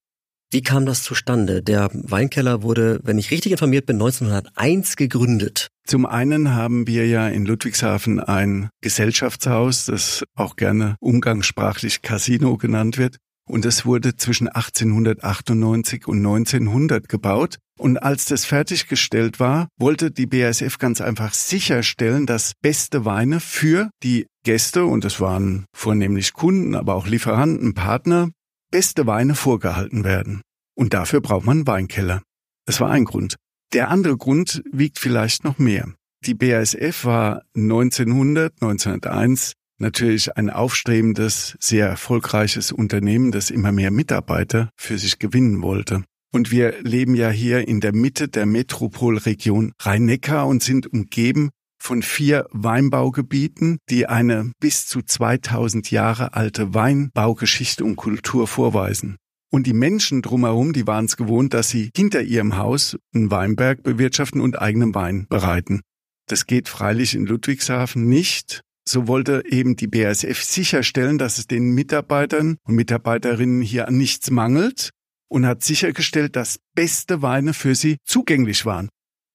Wie 0.53 0.61
kam 0.63 0.85
das 0.85 1.03
zustande? 1.03 1.63
Der 1.63 1.89
Weinkeller 1.95 2.63
wurde, 2.63 3.01
wenn 3.05 3.17
ich 3.17 3.31
richtig 3.31 3.53
informiert 3.53 3.87
bin, 3.87 3.97
1901 3.97 4.97
gegründet. 4.97 5.69
Zum 5.87 6.05
einen 6.05 6.55
haben 6.55 6.87
wir 6.87 7.07
ja 7.07 7.27
in 7.27 7.47
Ludwigshafen 7.47 8.21
ein 8.21 8.69
Gesellschaftshaus, 8.83 9.87
das 9.87 10.25
auch 10.37 10.57
gerne 10.57 10.97
umgangssprachlich 11.01 12.03
Casino 12.03 12.59
genannt 12.59 12.99
wird. 12.99 13.17
und 13.49 13.65
es 13.67 13.85
wurde 13.85 14.17
zwischen 14.17 14.49
1898 14.49 16.07
und 16.07 16.19
1900 16.19 17.09
gebaut. 17.09 17.59
Und 17.79 17.99
als 17.99 18.27
das 18.27 18.45
fertiggestellt 18.45 19.41
war, 19.41 19.69
wollte 19.79 20.11
die 20.11 20.27
BASF 20.27 20.79
ganz 20.79 21.01
einfach 21.01 21.35
sicherstellen, 21.35 22.27
dass 22.27 22.53
beste 22.63 23.05
Weine 23.05 23.41
für 23.41 23.91
die 24.03 24.27
Gäste, 24.45 24.85
und 24.85 25.05
es 25.05 25.21
waren 25.21 25.67
vornehmlich 25.75 26.33
Kunden, 26.33 26.75
aber 26.75 26.95
auch 26.95 27.07
Lieferanten, 27.07 27.75
Partner, 27.75 28.31
beste 28.73 29.07
Weine 29.07 29.37
vorgehalten 29.37 30.03
werden. 30.03 30.43
Und 30.75 30.95
dafür 30.95 31.21
braucht 31.21 31.47
man 31.47 31.59
einen 31.59 31.67
Weinkeller. 31.69 32.23
Das 32.67 32.81
war 32.81 32.91
ein 32.91 33.05
Grund. 33.05 33.37
Der 33.73 33.89
andere 33.89 34.17
Grund 34.17 34.65
wiegt 34.73 34.99
vielleicht 34.99 35.45
noch 35.45 35.59
mehr. 35.59 35.95
Die 36.25 36.35
BASF 36.35 37.05
war 37.05 37.43
1900, 37.55 38.55
1901 38.61 39.53
natürlich 39.79 40.37
ein 40.37 40.51
aufstrebendes, 40.51 41.57
sehr 41.61 41.89
erfolgreiches 41.89 42.73
Unternehmen, 42.73 43.33
das 43.33 43.51
immer 43.51 43.73
mehr 43.73 43.91
Mitarbeiter 43.91 44.71
für 44.77 44.99
sich 44.99 45.19
gewinnen 45.19 45.63
wollte. 45.63 46.05
Und 46.33 46.51
wir 46.51 46.81
leben 46.83 47.15
ja 47.15 47.29
hier 47.29 47.69
in 47.69 47.81
der 47.81 47.95
Mitte 47.95 48.29
der 48.29 48.47
Metropolregion 48.47 49.73
Rhein-Neckar 49.81 50.47
und 50.47 50.63
sind 50.63 50.87
umgeben 50.87 51.51
von 51.83 52.03
vier 52.03 52.47
Weinbaugebieten, 52.53 53.79
die 53.91 54.07
eine 54.07 54.53
bis 54.61 54.87
zu 54.87 55.03
2000 55.03 55.91
Jahre 55.91 56.35
alte 56.35 56.75
Weinbaugeschichte 56.75 57.85
und 57.85 57.97
Kultur 57.97 58.47
vorweisen. 58.47 59.17
Und 59.51 59.67
die 59.67 59.75
Menschen 59.75 60.23
drumherum, 60.23 60.73
die 60.73 60.87
waren 60.87 61.07
es 61.07 61.17
gewohnt, 61.17 61.53
dass 61.55 61.69
sie 61.69 61.91
hinter 61.95 62.23
ihrem 62.23 62.57
Haus 62.57 62.97
einen 63.13 63.31
Weinberg 63.31 63.83
bewirtschaften 63.83 64.41
und 64.41 64.63
eigenen 64.63 64.95
Wein 64.95 65.27
bereiten. 65.29 65.83
Das 66.29 66.47
geht 66.47 66.69
freilich 66.69 67.15
in 67.15 67.27
Ludwigshafen 67.27 68.09
nicht. 68.09 68.63
So 68.89 69.09
wollte 69.09 69.43
eben 69.47 69.77
die 69.77 69.89
BASF 69.89 70.43
sicherstellen, 70.43 71.19
dass 71.19 71.39
es 71.39 71.49
den 71.49 71.75
Mitarbeitern 71.75 72.57
und 72.65 72.77
Mitarbeiterinnen 72.77 73.61
hier 73.61 73.89
an 73.89 73.99
nichts 73.99 74.31
mangelt 74.31 74.91
und 75.29 75.47
hat 75.47 75.63
sichergestellt, 75.65 76.37
dass 76.37 76.61
beste 76.75 77.23
Weine 77.23 77.55
für 77.55 77.75
sie 77.75 77.97
zugänglich 78.05 78.65
waren. 78.65 78.89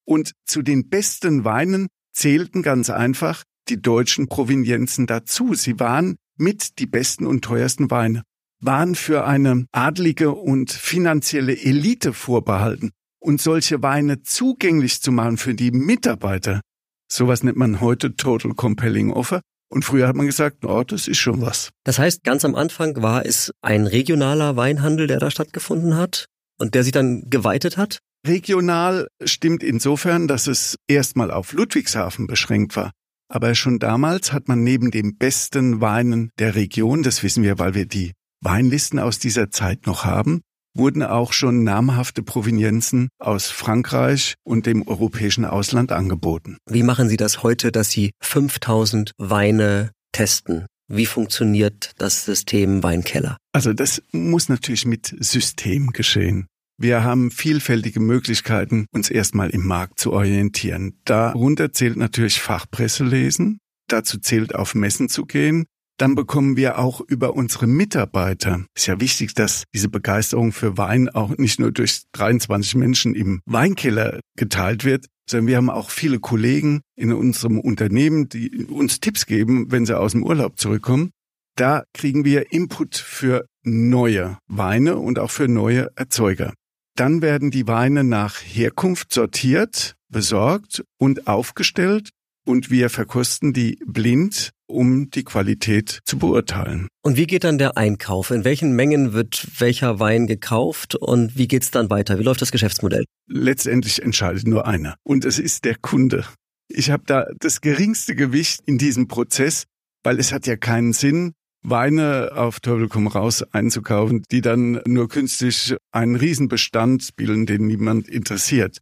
Und 0.04 0.32
zu 0.46 0.62
den 0.62 0.88
besten 0.88 1.44
Weinen 1.44 1.88
zählten 2.18 2.62
ganz 2.62 2.90
einfach 2.90 3.44
die 3.68 3.80
deutschen 3.80 4.28
Provenienzen 4.28 5.06
dazu. 5.06 5.54
Sie 5.54 5.78
waren 5.78 6.16
mit 6.36 6.78
die 6.78 6.86
besten 6.86 7.26
und 7.26 7.44
teuersten 7.44 7.90
Weine 7.90 8.22
waren 8.60 8.96
für 8.96 9.24
eine 9.24 9.66
adlige 9.70 10.32
und 10.32 10.72
finanzielle 10.72 11.56
Elite 11.56 12.12
vorbehalten. 12.12 12.90
Und 13.20 13.40
solche 13.40 13.82
Weine 13.82 14.22
zugänglich 14.22 15.00
zu 15.00 15.12
machen 15.12 15.36
für 15.36 15.54
die 15.54 15.70
Mitarbeiter, 15.70 16.60
sowas 17.08 17.44
nennt 17.44 17.56
man 17.56 17.80
heute 17.80 18.16
Total 18.16 18.54
Compelling 18.54 19.12
Offer. 19.12 19.42
Und 19.70 19.84
früher 19.84 20.08
hat 20.08 20.16
man 20.16 20.26
gesagt, 20.26 20.64
oh, 20.64 20.82
das 20.82 21.06
ist 21.06 21.18
schon 21.18 21.40
was. 21.42 21.70
Das 21.84 21.98
heißt, 21.98 22.24
ganz 22.24 22.44
am 22.44 22.54
Anfang 22.54 23.00
war 23.02 23.26
es 23.26 23.52
ein 23.60 23.86
regionaler 23.86 24.56
Weinhandel, 24.56 25.06
der 25.06 25.18
da 25.18 25.30
stattgefunden 25.30 25.96
hat 25.96 26.26
und 26.58 26.74
der 26.74 26.82
sich 26.82 26.92
dann 26.92 27.28
geweitet 27.28 27.76
hat? 27.76 27.98
Regional 28.26 29.08
stimmt 29.24 29.62
insofern, 29.62 30.28
dass 30.28 30.46
es 30.46 30.76
erstmal 30.88 31.30
auf 31.30 31.52
Ludwigshafen 31.52 32.26
beschränkt 32.26 32.76
war. 32.76 32.92
Aber 33.30 33.54
schon 33.54 33.78
damals 33.78 34.32
hat 34.32 34.48
man 34.48 34.64
neben 34.64 34.90
den 34.90 35.16
besten 35.16 35.80
Weinen 35.80 36.30
der 36.38 36.54
Region, 36.54 37.02
das 37.02 37.22
wissen 37.22 37.42
wir, 37.42 37.58
weil 37.58 37.74
wir 37.74 37.86
die 37.86 38.12
Weinlisten 38.40 38.98
aus 38.98 39.18
dieser 39.18 39.50
Zeit 39.50 39.86
noch 39.86 40.04
haben, 40.04 40.40
wurden 40.74 41.02
auch 41.02 41.32
schon 41.32 41.64
namhafte 41.64 42.22
Provenienzen 42.22 43.08
aus 43.18 43.50
Frankreich 43.50 44.34
und 44.44 44.66
dem 44.66 44.86
europäischen 44.86 45.44
Ausland 45.44 45.92
angeboten. 45.92 46.56
Wie 46.66 46.82
machen 46.82 47.08
Sie 47.08 47.16
das 47.16 47.42
heute, 47.42 47.72
dass 47.72 47.90
Sie 47.90 48.12
5000 48.22 49.12
Weine 49.18 49.90
testen? 50.12 50.66
Wie 50.90 51.06
funktioniert 51.06 51.92
das 51.98 52.24
System 52.24 52.82
Weinkeller? 52.82 53.36
Also 53.52 53.74
das 53.74 54.02
muss 54.12 54.48
natürlich 54.48 54.86
mit 54.86 55.14
System 55.18 55.88
geschehen. 55.88 56.46
Wir 56.80 57.02
haben 57.02 57.32
vielfältige 57.32 57.98
Möglichkeiten, 57.98 58.86
uns 58.92 59.10
erstmal 59.10 59.50
im 59.50 59.66
Markt 59.66 59.98
zu 59.98 60.12
orientieren. 60.12 61.00
Darunter 61.04 61.72
zählt 61.72 61.96
natürlich 61.96 62.40
Fachpresse 62.40 63.04
lesen. 63.04 63.58
Dazu 63.88 64.18
zählt 64.18 64.54
auf 64.54 64.76
Messen 64.76 65.08
zu 65.08 65.26
gehen, 65.26 65.64
dann 65.98 66.14
bekommen 66.14 66.56
wir 66.56 66.78
auch 66.78 67.00
über 67.00 67.34
unsere 67.34 67.66
Mitarbeiter. 67.66 68.64
Ist 68.76 68.86
ja 68.86 69.00
wichtig, 69.00 69.34
dass 69.34 69.64
diese 69.74 69.88
Begeisterung 69.88 70.52
für 70.52 70.78
Wein 70.78 71.08
auch 71.08 71.36
nicht 71.36 71.58
nur 71.58 71.72
durch 71.72 72.02
23 72.12 72.76
Menschen 72.76 73.14
im 73.16 73.40
Weinkeller 73.46 74.20
geteilt 74.36 74.84
wird, 74.84 75.06
sondern 75.28 75.48
wir 75.48 75.56
haben 75.56 75.70
auch 75.70 75.90
viele 75.90 76.20
Kollegen 76.20 76.82
in 76.94 77.12
unserem 77.12 77.58
Unternehmen, 77.58 78.28
die 78.28 78.66
uns 78.66 79.00
Tipps 79.00 79.26
geben, 79.26 79.72
wenn 79.72 79.84
sie 79.84 79.98
aus 79.98 80.12
dem 80.12 80.22
Urlaub 80.22 80.58
zurückkommen. 80.60 81.10
Da 81.56 81.82
kriegen 81.92 82.24
wir 82.24 82.52
Input 82.52 82.96
für 82.96 83.46
neue 83.64 84.38
Weine 84.46 84.96
und 84.98 85.18
auch 85.18 85.32
für 85.32 85.48
neue 85.48 85.88
Erzeuger. 85.96 86.54
Dann 86.98 87.22
werden 87.22 87.52
die 87.52 87.68
Weine 87.68 88.02
nach 88.02 88.40
Herkunft 88.40 89.12
sortiert, 89.12 89.94
besorgt 90.08 90.82
und 90.98 91.28
aufgestellt 91.28 92.08
und 92.44 92.72
wir 92.72 92.90
verkosten 92.90 93.52
die 93.52 93.78
blind, 93.86 94.50
um 94.66 95.08
die 95.08 95.22
Qualität 95.22 96.00
zu 96.04 96.18
beurteilen. 96.18 96.88
Und 97.04 97.16
wie 97.16 97.28
geht 97.28 97.44
dann 97.44 97.56
der 97.56 97.76
Einkauf? 97.76 98.32
In 98.32 98.42
welchen 98.42 98.72
Mengen 98.72 99.12
wird 99.12 99.46
welcher 99.58 100.00
Wein 100.00 100.26
gekauft 100.26 100.96
und 100.96 101.38
wie 101.38 101.46
geht's 101.46 101.70
dann 101.70 101.88
weiter? 101.88 102.18
Wie 102.18 102.24
läuft 102.24 102.42
das 102.42 102.50
Geschäftsmodell? 102.50 103.04
Letztendlich 103.28 104.02
entscheidet 104.02 104.48
nur 104.48 104.66
einer 104.66 104.96
und 105.04 105.24
es 105.24 105.38
ist 105.38 105.66
der 105.66 105.76
Kunde. 105.76 106.24
Ich 106.66 106.90
habe 106.90 107.04
da 107.06 107.28
das 107.38 107.60
geringste 107.60 108.16
Gewicht 108.16 108.62
in 108.66 108.76
diesem 108.76 109.06
Prozess, 109.06 109.66
weil 110.02 110.18
es 110.18 110.32
hat 110.32 110.48
ja 110.48 110.56
keinen 110.56 110.92
Sinn, 110.92 111.34
Weine 111.70 112.32
auf 112.34 112.60
Teufel 112.60 112.88
komm 112.88 113.06
raus 113.06 113.42
einzukaufen, 113.52 114.22
die 114.30 114.40
dann 114.40 114.80
nur 114.86 115.08
künstlich 115.08 115.76
einen 115.92 116.16
Riesenbestand 116.16 117.16
bilden, 117.16 117.46
den 117.46 117.66
niemand 117.66 118.08
interessiert. 118.08 118.78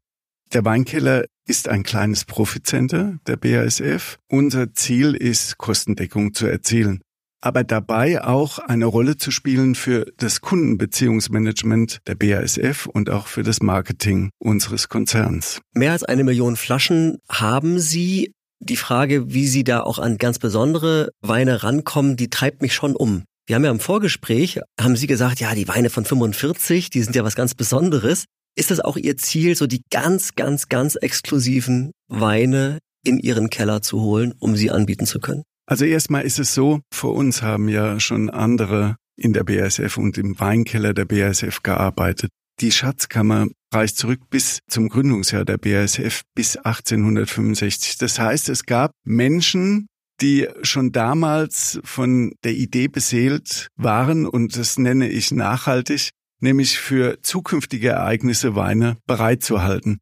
Der 0.53 0.65
Weinkeller 0.65 1.25
ist 1.47 1.69
ein 1.69 1.83
kleines 1.83 2.25
Profitcenter 2.25 3.19
der 3.27 3.37
BASF. 3.37 4.19
Unser 4.29 4.73
Ziel 4.75 5.15
ist, 5.15 5.59
Kostendeckung 5.59 6.35
zu 6.35 6.47
erzielen, 6.47 7.01
aber 7.41 7.65
dabei 7.65 8.23
auch 8.23 8.59
eine 8.59 8.87
Rolle 8.87 9.17
zu 9.17 9.31
spielen 9.31 9.75
für 9.75 10.13
das 10.19 10.41
Kundenbeziehungsmanagement 10.41 11.99
der 12.07 12.15
BASF 12.15 12.87
und 12.87 13.11
auch 13.11 13.27
für 13.27 13.43
das 13.43 13.61
Marketing 13.61 14.31
unseres 14.39 14.89
Konzerns. 14.89 15.61
Mehr 15.75 15.93
als 15.93 16.05
eine 16.05 16.25
Million 16.25 16.57
Flaschen 16.57 17.19
haben 17.29 17.79
Sie. 17.79 18.33
Die 18.69 18.77
Frage, 18.77 19.33
wie 19.33 19.47
Sie 19.47 19.63
da 19.63 19.83
auch 19.83 20.01
an 20.01 20.19
ganz 20.19 20.41
besondere 20.41 21.11
Weine 21.21 21.63
rankommen, 21.63 22.17
die 22.17 22.31
treibt 22.31 22.63
mich 22.63 22.75
schon 22.75 22.97
um. 22.97 23.23
Wir 23.47 23.55
haben 23.55 23.65
ja 23.65 23.71
im 23.71 23.79
Vorgespräch, 23.79 24.59
haben 24.81 24.97
Sie 24.97 25.07
gesagt, 25.07 25.39
ja, 25.39 25.55
die 25.55 25.69
Weine 25.69 25.89
von 25.89 26.05
45, 26.05 26.91
die 26.91 27.03
sind 27.03 27.15
ja 27.15 27.23
was 27.23 27.37
ganz 27.37 27.55
Besonderes. 27.55 28.25
Ist 28.57 28.73
das 28.73 28.81
auch 28.81 28.97
Ihr 28.97 29.17
Ziel, 29.19 29.55
so 29.55 29.69
die 29.69 29.83
ganz, 29.93 30.35
ganz, 30.35 30.69
ganz 30.69 30.97
exklusiven 30.97 31.93
Weine 32.09 32.81
in 33.05 33.21
Ihren 33.21 33.51
Keller 33.51 33.83
zu 33.83 34.01
holen, 34.01 34.35
um 34.41 34.57
sie 34.57 34.73
anbieten 34.73 35.07
zu 35.07 35.21
können? 35.21 35.45
Also 35.69 35.85
erstmal 35.85 36.25
ist 36.25 36.41
es 36.41 36.53
so, 36.53 36.81
vor 36.93 37.15
uns 37.15 37.43
haben 37.43 37.69
ja 37.69 38.01
schon 38.01 38.31
andere 38.31 38.97
in 39.17 39.33
der 39.33 39.45
BASF 39.45 39.97
und 39.97 40.19
im 40.19 40.41
Weinkeller 40.41 40.93
der 40.93 41.05
BASF 41.05 41.63
gearbeitet. 41.63 42.31
Die 42.61 42.73
Schatzkammer 42.73 43.49
reicht 43.71 43.99
zurück 43.99 44.31
bis 44.31 44.61
zum 44.67 44.89
Gründungsjahr 44.89 45.45
der 45.45 45.59
BASF 45.59 46.23
bis 46.35 46.57
1865. 46.57 47.99
Das 47.99 48.19
heißt, 48.19 48.49
es 48.49 48.65
gab 48.65 48.93
Menschen, 49.05 49.89
die 50.23 50.49
schon 50.63 50.91
damals 50.91 51.79
von 51.85 52.33
der 52.45 52.55
Idee 52.55 52.89
beseelt 52.89 53.69
waren, 53.77 54.27
und 54.27 54.57
das 54.57 54.79
nenne 54.79 55.11
ich 55.11 55.33
nachhaltig, 55.33 56.11
nämlich 56.41 56.79
für 56.79 57.21
zukünftige 57.21 57.91
Ereignisse 57.91 58.55
Weine 58.55 58.97
bereitzuhalten. 59.07 59.99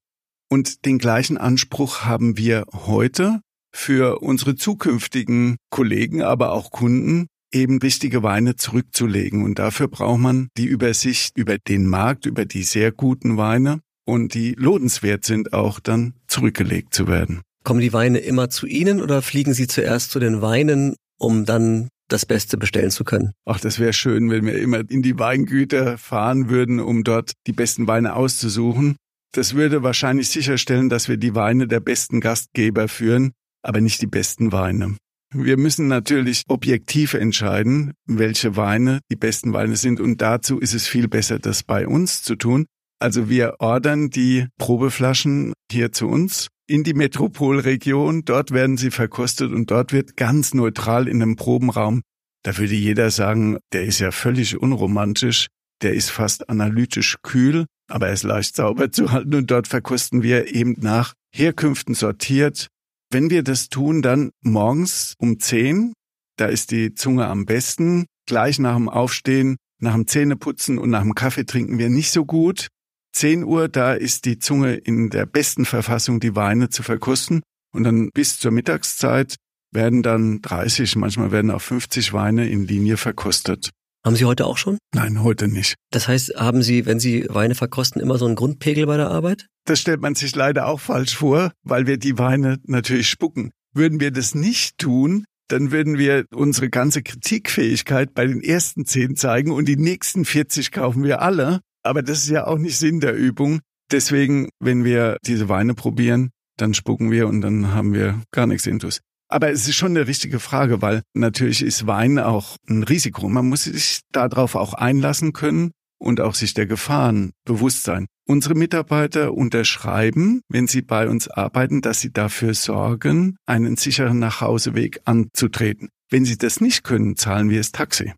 Und 0.49 0.85
den 0.85 0.99
gleichen 0.99 1.37
Anspruch 1.37 2.05
haben 2.05 2.37
wir 2.37 2.65
heute 2.73 3.41
für 3.75 4.21
unsere 4.21 4.55
zukünftigen 4.55 5.57
Kollegen, 5.71 6.23
aber 6.23 6.53
auch 6.53 6.71
Kunden, 6.71 7.27
eben 7.55 7.79
richtige 7.79 8.23
Weine 8.23 8.57
zurückzulegen. 8.57 9.45
Und 9.45 9.59
dafür 9.59 9.89
braucht 9.89 10.21
man 10.21 10.49
die 10.57 10.67
Übersicht 10.67 11.39
über 11.39 11.57
den 11.59 11.87
Markt, 11.87 12.27
über 12.27 12.45
die 12.45 12.63
sehr 12.63 12.93
guten 12.93 13.37
Weine 13.37 13.81
und 14.05 14.35
die 14.35 14.55
lohnenswert 14.59 15.25
sind, 15.25 15.53
auch 15.53 15.81
dann 15.81 16.15
zurückgelegt 16.27 16.95
zu 16.95 17.07
werden. 17.07 17.41
Kommen 17.65 17.81
die 17.81 17.93
Weine 17.93 18.19
immer 18.19 18.51
zu 18.51 18.67
Ihnen 18.67 19.01
oder 19.01 19.23
fliegen 19.23 19.55
Sie 19.55 19.67
zuerst 19.67 20.11
zu 20.11 20.19
den 20.19 20.43
Weinen, 20.43 20.97
um 21.19 21.47
dann 21.47 21.89
das 22.09 22.27
Beste 22.27 22.59
bestellen 22.59 22.91
zu 22.91 23.05
können. 23.05 23.33
Ach, 23.47 23.59
das 23.59 23.79
wäre 23.79 23.95
schön, 23.95 24.31
wenn 24.31 24.45
wir 24.45 24.59
immer 24.59 24.83
in 24.91 25.01
die 25.01 25.19
Weingüter 25.19 25.97
fahren 25.97 26.51
würden, 26.51 26.81
um 26.81 27.03
dort 27.03 27.33
die 27.47 27.53
besten 27.53 27.87
Weine 27.87 28.15
auszusuchen. 28.15 28.97
Das 29.33 29.55
würde 29.55 29.83
wahrscheinlich 29.83 30.29
sicherstellen, 30.29 30.91
dass 30.91 31.09
wir 31.09 31.17
die 31.17 31.35
Weine 31.35 31.67
der 31.67 31.81
besten 31.81 32.21
Gastgeber 32.21 32.89
führen, 32.89 33.33
aber 33.63 33.81
nicht 33.81 34.03
die 34.03 34.07
besten 34.07 34.53
Weine. 34.53 34.97
Wir 35.37 35.57
müssen 35.57 35.89
natürlich 35.89 36.45
objektiv 36.47 37.15
entscheiden, 37.15 37.95
welche 38.07 38.57
Weine 38.57 39.01
die 39.11 39.17
besten 39.17 39.53
Weine 39.53 39.75
sind 39.75 40.01
und 40.01 40.23
dazu 40.23 40.61
ist 40.61 40.75
es 40.75 40.87
viel 40.87 41.09
besser, 41.09 41.41
das 41.41 41.65
bei 41.65 41.89
uns 41.89 42.23
zu 42.23 42.37
tun. 42.37 42.67
Also 43.01 43.29
wir 43.29 43.57
ordern 43.59 44.11
die 44.11 44.47
Probeflaschen 44.59 45.53
hier 45.73 45.91
zu 45.91 46.07
uns 46.07 46.47
in 46.69 46.85
die 46.85 46.95
Metropolregion. 46.95 48.25
Dort 48.25 48.53
werden 48.53 48.77
sie 48.77 48.93
verkostet 48.93 49.53
und 49.53 49.73
dort 49.73 49.93
wird 49.93 50.17
ganz 50.17 50.55
neutral 50.55 51.09
in 51.09 51.21
einem 51.21 51.35
Probenraum 51.35 52.03
Da 52.45 52.57
würde 52.57 52.75
jeder 52.75 53.11
sagen, 53.11 53.59
der 53.73 53.85
ist 53.85 53.99
ja 53.99 54.13
völlig 54.13 54.57
unromantisch, 54.57 55.49
der 55.83 55.95
ist 55.95 56.11
fast 56.11 56.49
analytisch 56.49 57.17
kühl, 57.23 57.67
aber 57.89 58.07
er 58.07 58.13
ist 58.13 58.23
leicht 58.23 58.55
sauber 58.55 58.93
zu 58.93 59.11
halten 59.11 59.35
und 59.35 59.51
dort 59.51 59.67
verkosten 59.67 60.23
wir 60.23 60.55
eben 60.55 60.77
nach 60.79 61.15
Herkünften 61.35 61.95
sortiert. 61.95 62.69
Wenn 63.15 63.31
wir 63.31 63.45
das 63.45 63.69
tun, 63.69 64.03
dann 64.03 64.33
morgens 64.43 65.15
um 65.19 65.39
zehn, 65.39 65.93
da 66.37 66.47
ist 66.47 66.73
die 66.73 66.95
Zunge 66.95 67.29
am 67.29 67.47
besten, 67.47 68.07
gleich 68.27 68.59
nach 68.59 68.75
dem 68.75 68.89
Aufstehen, 68.89 69.57
nach 69.81 69.93
dem 69.93 70.09
Zähneputzen 70.09 70.79
und 70.79 70.91
nach 70.91 71.03
dem 71.03 71.15
Kaffee 71.15 71.47
trinken 71.47 71.79
wir 71.79 71.91
nicht 71.91 72.11
so 72.11 72.25
gut. 72.25 72.67
10 73.13 73.45
Uhr, 73.45 73.69
da 73.69 73.93
ist 73.93 74.25
die 74.25 74.41
Zunge 74.41 74.75
in 74.75 75.11
der 75.11 75.27
besten 75.27 75.65
Verfassung, 75.65 76.19
die 76.19 76.35
Weine 76.35 76.71
zu 76.71 76.83
verkosten. 76.83 77.43
Und 77.73 77.85
dann 77.85 78.11
bis 78.13 78.41
zur 78.41 78.51
Mittagszeit 78.51 79.37
werden 79.71 80.03
dann 80.03 80.43
30, 80.43 80.97
manchmal 80.97 81.31
werden 81.31 81.53
auch 81.53 81.63
50 81.63 82.13
Weine 82.15 82.49
in 82.49 82.67
Linie 82.67 82.97
verkostet. 82.97 83.71
Haben 84.05 84.17
Sie 84.17 84.27
heute 84.27 84.45
auch 84.45 84.59
schon? 84.59 84.77
Nein, 84.95 85.23
heute 85.23 85.49
nicht. 85.49 85.77
Das 85.91 86.09
heißt, 86.09 86.35
haben 86.37 86.63
Sie, 86.63 86.85
wenn 86.85 87.01
Sie 87.01 87.27
Weine 87.31 87.55
verkosten, 87.55 88.03
immer 88.03 88.19
so 88.19 88.27
einen 88.27 88.35
Grundpegel 88.35 88.85
bei 88.85 88.99
der 88.99 89.09
Arbeit? 89.09 89.47
Das 89.65 89.81
stellt 89.81 90.03
man 90.03 90.15
sich 90.15 90.37
leider 90.37 90.67
auch 90.67 90.81
falsch 90.81 91.17
vor, 91.17 91.53
weil 91.63 91.87
wir 91.87 91.97
die 91.97 92.19
Weine 92.19 92.59
natürlich 92.67 93.09
spucken. 93.09 93.51
Würden 93.73 94.01
wir 94.01 94.11
das 94.11 94.35
nicht 94.35 94.77
tun, 94.77 95.25
dann 95.49 95.73
würden 95.73 95.97
wir 95.97 96.27
unsere 96.35 96.69
ganze 96.69 97.03
Kritikfähigkeit 97.03 98.13
bei 98.13 98.27
den 98.27 98.43
ersten 98.43 98.85
zehn 98.85 99.17
zeigen 99.17 99.53
und 99.53 99.69
die 99.69 99.77
nächsten 99.77 100.27
40 100.27 100.71
kaufen 100.71 101.03
wir 101.03 101.23
alle. 101.23 101.61
Aber 101.83 102.03
das 102.03 102.25
ist 102.25 102.31
ja 102.31 102.47
auch 102.47 102.59
nicht 102.59 102.77
Sinn 102.77 103.01
der 103.01 103.15
Übung. 103.15 103.61
Deswegen, 103.91 104.51
wenn 104.61 104.85
wir 104.85 105.17
diese 105.27 105.49
Weine 105.49 105.73
probieren, 105.73 106.31
dann 106.59 106.75
spucken 106.75 107.11
wir 107.11 107.27
und 107.27 107.41
dann 107.41 107.73
haben 107.73 107.95
wir 107.95 108.21
gar 108.33 108.47
nichts 108.47 108.67
intus. 108.67 109.01
Aber 109.29 109.51
es 109.51 109.67
ist 109.67 109.77
schon 109.77 109.93
eine 109.93 110.07
richtige 110.07 110.39
Frage, 110.39 110.83
weil 110.83 111.03
natürlich 111.15 111.63
ist 111.63 111.87
Wein 111.87 112.19
auch 112.19 112.57
ein 112.69 112.83
Risiko. 112.83 113.29
Man 113.29 113.49
muss 113.49 113.65
sich 113.65 114.01
darauf 114.13 114.55
auch 114.55 114.75
einlassen 114.75 115.33
können 115.33 115.73
und 115.99 116.21
auch 116.21 116.35
sich 116.35 116.55
der 116.55 116.67
Gefahren 116.67 117.33
bewusst 117.45 117.85
sein. 117.85 118.07
Unsere 118.27 118.55
Mitarbeiter 118.55 119.35
unterschreiben, 119.35 120.41
wenn 120.49 120.67
sie 120.67 120.83
bei 120.83 121.09
uns 121.09 121.29
arbeiten, 121.29 121.83
dass 121.83 122.01
sie 122.01 122.13
dafür 122.13 122.55
sorgen, 122.55 123.37
einen 123.47 123.77
sicheren 123.77 124.19
Nachhauseweg 124.19 125.01
anzutreten. 125.05 125.89
Wenn 126.11 126.25
sie 126.25 126.39
das 126.39 126.61
nicht 126.61 126.85
können, 126.85 127.17
zahlen 127.17 127.51
wir 127.51 127.59
das 127.59 127.73
Taxi. 127.73 128.13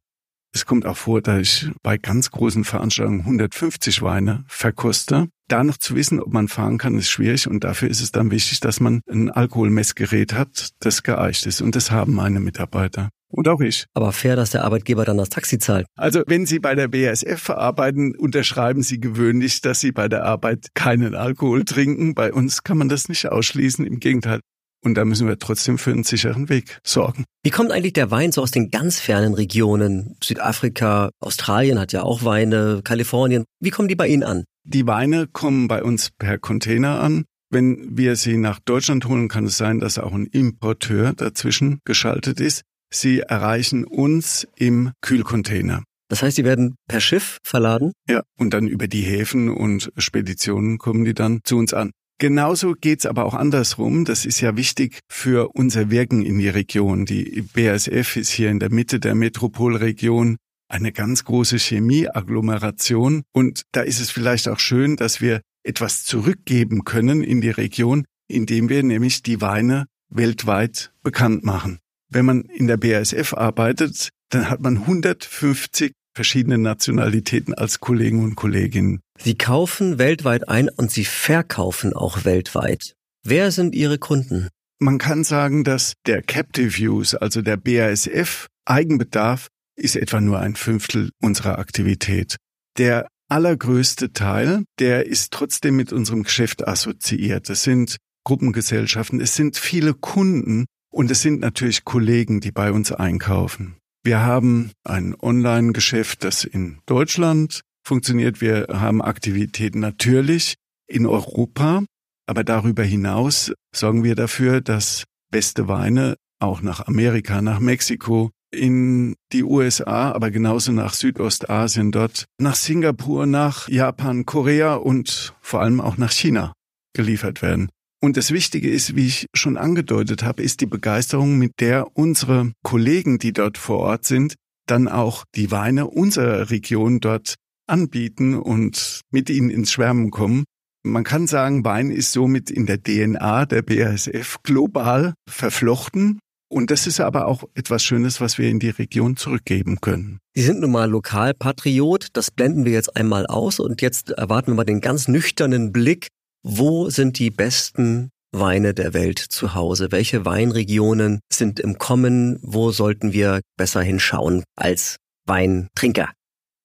Es 0.52 0.64
kommt 0.64 0.86
auch 0.86 0.96
vor, 0.96 1.20
dass 1.20 1.40
ich 1.40 1.70
bei 1.82 1.98
ganz 1.98 2.30
großen 2.30 2.64
Veranstaltungen 2.64 3.20
150 3.20 4.02
Weine 4.02 4.44
verkoste. 4.48 5.28
Da 5.48 5.62
noch 5.62 5.76
zu 5.76 5.94
wissen, 5.94 6.20
ob 6.20 6.32
man 6.32 6.48
fahren 6.48 6.78
kann, 6.78 6.98
ist 6.98 7.08
schwierig 7.08 7.48
und 7.48 7.62
dafür 7.62 7.88
ist 7.88 8.00
es 8.00 8.10
dann 8.10 8.30
wichtig, 8.30 8.60
dass 8.60 8.80
man 8.80 9.00
ein 9.08 9.30
Alkoholmessgerät 9.30 10.34
hat, 10.34 10.70
das 10.80 11.02
geeicht 11.02 11.46
ist 11.46 11.60
und 11.60 11.76
das 11.76 11.90
haben 11.90 12.14
meine 12.14 12.40
Mitarbeiter. 12.40 13.10
Und 13.28 13.48
auch 13.48 13.60
ich. 13.60 13.86
Aber 13.94 14.12
fair, 14.12 14.36
dass 14.36 14.50
der 14.50 14.64
Arbeitgeber 14.64 15.04
dann 15.04 15.18
das 15.18 15.28
Taxi 15.28 15.58
zahlt. 15.58 15.86
Also 15.96 16.22
wenn 16.26 16.46
Sie 16.46 16.58
bei 16.58 16.74
der 16.74 16.88
BASF 16.88 17.50
arbeiten, 17.50 18.16
unterschreiben 18.16 18.82
Sie 18.82 19.00
gewöhnlich, 19.00 19.60
dass 19.60 19.80
Sie 19.80 19.92
bei 19.92 20.08
der 20.08 20.24
Arbeit 20.24 20.68
keinen 20.74 21.14
Alkohol 21.14 21.64
trinken. 21.64 22.14
Bei 22.14 22.32
uns 22.32 22.62
kann 22.62 22.78
man 22.78 22.88
das 22.88 23.08
nicht 23.08 23.28
ausschließen. 23.28 23.84
Im 23.84 23.98
Gegenteil, 23.98 24.40
und 24.86 24.94
da 24.94 25.04
müssen 25.04 25.26
wir 25.26 25.38
trotzdem 25.38 25.78
für 25.78 25.90
einen 25.90 26.04
sicheren 26.04 26.48
Weg 26.48 26.78
sorgen. 26.84 27.24
Wie 27.42 27.50
kommt 27.50 27.72
eigentlich 27.72 27.94
der 27.94 28.12
Wein 28.12 28.30
so 28.30 28.40
aus 28.40 28.52
den 28.52 28.70
ganz 28.70 29.00
fernen 29.00 29.34
Regionen? 29.34 30.16
Südafrika, 30.22 31.10
Australien 31.20 31.80
hat 31.80 31.92
ja 31.92 32.04
auch 32.04 32.22
Weine, 32.24 32.82
Kalifornien. 32.84 33.44
Wie 33.60 33.70
kommen 33.70 33.88
die 33.88 33.96
bei 33.96 34.06
Ihnen 34.06 34.22
an? 34.22 34.44
Die 34.64 34.86
Weine 34.86 35.26
kommen 35.26 35.66
bei 35.66 35.82
uns 35.82 36.10
per 36.16 36.38
Container 36.38 37.00
an. 37.00 37.24
Wenn 37.50 37.96
wir 37.98 38.14
sie 38.14 38.36
nach 38.36 38.60
Deutschland 38.60 39.06
holen, 39.06 39.26
kann 39.28 39.46
es 39.46 39.56
sein, 39.56 39.80
dass 39.80 39.98
auch 39.98 40.12
ein 40.12 40.26
Importeur 40.26 41.12
dazwischen 41.14 41.80
geschaltet 41.84 42.38
ist. 42.38 42.62
Sie 42.92 43.20
erreichen 43.20 43.84
uns 43.84 44.46
im 44.56 44.92
Kühlcontainer. 45.00 45.82
Das 46.08 46.22
heißt, 46.22 46.38
die 46.38 46.44
werden 46.44 46.76
per 46.86 47.00
Schiff 47.00 47.38
verladen? 47.44 47.90
Ja, 48.08 48.22
und 48.38 48.54
dann 48.54 48.68
über 48.68 48.86
die 48.86 49.02
Häfen 49.02 49.48
und 49.48 49.90
Speditionen 49.96 50.78
kommen 50.78 51.04
die 51.04 51.14
dann 51.14 51.40
zu 51.42 51.56
uns 51.56 51.74
an. 51.74 51.90
Genauso 52.18 52.72
geht's 52.72 53.04
aber 53.04 53.26
auch 53.26 53.34
andersrum. 53.34 54.06
Das 54.06 54.24
ist 54.24 54.40
ja 54.40 54.56
wichtig 54.56 55.00
für 55.08 55.50
unser 55.54 55.90
Wirken 55.90 56.24
in 56.24 56.38
die 56.38 56.48
Region. 56.48 57.04
Die 57.04 57.42
BASF 57.42 58.16
ist 58.16 58.30
hier 58.30 58.50
in 58.50 58.58
der 58.58 58.72
Mitte 58.72 59.00
der 59.00 59.14
Metropolregion 59.14 60.36
eine 60.68 60.92
ganz 60.92 61.24
große 61.24 61.58
Chemieagglomeration. 61.58 63.22
Und 63.32 63.64
da 63.72 63.82
ist 63.82 64.00
es 64.00 64.10
vielleicht 64.10 64.48
auch 64.48 64.58
schön, 64.58 64.96
dass 64.96 65.20
wir 65.20 65.42
etwas 65.62 66.04
zurückgeben 66.04 66.84
können 66.84 67.22
in 67.22 67.40
die 67.42 67.50
Region, 67.50 68.04
indem 68.28 68.70
wir 68.70 68.82
nämlich 68.82 69.22
die 69.22 69.40
Weine 69.42 69.86
weltweit 70.08 70.92
bekannt 71.02 71.44
machen. 71.44 71.80
Wenn 72.08 72.24
man 72.24 72.42
in 72.42 72.66
der 72.66 72.78
BASF 72.78 73.34
arbeitet, 73.34 74.08
dann 74.30 74.48
hat 74.48 74.60
man 74.60 74.78
150 74.78 75.92
verschiedene 76.14 76.56
Nationalitäten 76.56 77.52
als 77.52 77.80
Kollegen 77.80 78.24
und 78.24 78.36
Kolleginnen. 78.36 79.00
Sie 79.18 79.36
kaufen 79.36 79.98
weltweit 79.98 80.48
ein 80.48 80.68
und 80.68 80.90
Sie 80.90 81.04
verkaufen 81.04 81.92
auch 81.94 82.24
weltweit. 82.24 82.94
Wer 83.24 83.50
sind 83.50 83.74
Ihre 83.74 83.98
Kunden? 83.98 84.48
Man 84.78 84.98
kann 84.98 85.24
sagen, 85.24 85.64
dass 85.64 85.94
der 86.06 86.22
Captive 86.22 86.78
Use, 86.80 87.20
also 87.20 87.42
der 87.42 87.56
BASF 87.56 88.46
Eigenbedarf, 88.66 89.48
ist 89.76 89.96
etwa 89.96 90.20
nur 90.20 90.38
ein 90.40 90.56
Fünftel 90.56 91.10
unserer 91.20 91.58
Aktivität. 91.58 92.36
Der 92.78 93.08
allergrößte 93.28 94.12
Teil, 94.12 94.64
der 94.78 95.06
ist 95.06 95.32
trotzdem 95.32 95.76
mit 95.76 95.92
unserem 95.92 96.22
Geschäft 96.22 96.66
assoziiert. 96.66 97.48
Es 97.50 97.62
sind 97.62 97.96
Gruppengesellschaften, 98.24 99.20
es 99.20 99.34
sind 99.34 99.56
viele 99.56 99.94
Kunden 99.94 100.66
und 100.92 101.10
es 101.10 101.22
sind 101.22 101.40
natürlich 101.40 101.84
Kollegen, 101.84 102.40
die 102.40 102.52
bei 102.52 102.72
uns 102.72 102.92
einkaufen. 102.92 103.76
Wir 104.04 104.20
haben 104.20 104.72
ein 104.84 105.14
Online-Geschäft, 105.20 106.22
das 106.22 106.44
in 106.44 106.78
Deutschland 106.86 107.62
funktioniert. 107.86 108.40
Wir 108.40 108.66
haben 108.70 109.00
Aktivitäten 109.00 109.80
natürlich 109.80 110.56
in 110.88 111.06
Europa, 111.06 111.84
aber 112.26 112.44
darüber 112.44 112.82
hinaus 112.82 113.52
sorgen 113.74 114.04
wir 114.04 114.14
dafür, 114.14 114.60
dass 114.60 115.04
beste 115.30 115.68
Weine 115.68 116.16
auch 116.40 116.62
nach 116.62 116.86
Amerika, 116.86 117.40
nach 117.40 117.60
Mexiko, 117.60 118.30
in 118.52 119.16
die 119.32 119.42
USA, 119.42 120.12
aber 120.12 120.30
genauso 120.30 120.72
nach 120.72 120.94
Südostasien 120.94 121.92
dort, 121.92 122.26
nach 122.38 122.54
Singapur, 122.54 123.26
nach 123.26 123.68
Japan, 123.68 124.24
Korea 124.24 124.74
und 124.74 125.34
vor 125.40 125.62
allem 125.62 125.80
auch 125.80 125.96
nach 125.96 126.12
China 126.12 126.52
geliefert 126.94 127.42
werden. 127.42 127.68
Und 128.00 128.16
das 128.16 128.30
Wichtige 128.30 128.70
ist, 128.70 128.94
wie 128.94 129.06
ich 129.06 129.26
schon 129.34 129.56
angedeutet 129.56 130.22
habe, 130.22 130.42
ist 130.42 130.60
die 130.60 130.66
Begeisterung, 130.66 131.38
mit 131.38 131.60
der 131.60 131.96
unsere 131.96 132.52
Kollegen, 132.62 133.18
die 133.18 133.32
dort 133.32 133.58
vor 133.58 133.78
Ort 133.78 134.04
sind, 134.04 134.34
dann 134.66 134.88
auch 134.88 135.24
die 135.34 135.50
Weine 135.50 135.86
unserer 135.88 136.50
Region 136.50 137.00
dort 137.00 137.34
anbieten 137.66 138.34
und 138.34 139.00
mit 139.10 139.30
ihnen 139.30 139.50
ins 139.50 139.72
Schwärmen 139.72 140.10
kommen. 140.10 140.44
Man 140.84 141.04
kann 141.04 141.26
sagen, 141.26 141.64
Wein 141.64 141.90
ist 141.90 142.12
somit 142.12 142.50
in 142.50 142.66
der 142.66 142.82
DNA 142.82 143.46
der 143.46 143.62
BASF 143.62 144.38
global 144.42 145.14
verflochten. 145.28 146.20
Und 146.48 146.70
das 146.70 146.86
ist 146.86 147.00
aber 147.00 147.26
auch 147.26 147.42
etwas 147.54 147.82
Schönes, 147.82 148.20
was 148.20 148.38
wir 148.38 148.48
in 148.48 148.60
die 148.60 148.70
Region 148.70 149.16
zurückgeben 149.16 149.80
können. 149.80 150.18
Sie 150.36 150.42
sind 150.42 150.60
nun 150.60 150.70
mal 150.70 150.88
Lokalpatriot, 150.88 152.08
das 152.12 152.30
blenden 152.30 152.64
wir 152.64 152.72
jetzt 152.72 152.96
einmal 152.96 153.26
aus 153.26 153.58
und 153.58 153.82
jetzt 153.82 154.10
erwarten 154.10 154.52
wir 154.52 154.54
mal 154.54 154.64
den 154.64 154.80
ganz 154.80 155.08
nüchternen 155.08 155.72
Blick 155.72 156.06
wo 156.48 156.90
sind 156.90 157.18
die 157.18 157.32
besten 157.32 158.10
Weine 158.30 158.72
der 158.72 158.94
Welt 158.94 159.18
zu 159.18 159.54
Hause? 159.54 159.90
Welche 159.90 160.24
Weinregionen 160.24 161.18
sind 161.28 161.58
im 161.58 161.76
Kommen? 161.76 162.38
Wo 162.40 162.70
sollten 162.70 163.12
wir 163.12 163.40
besser 163.56 163.82
hinschauen 163.82 164.44
als 164.54 164.98
Weintrinker? 165.26 166.12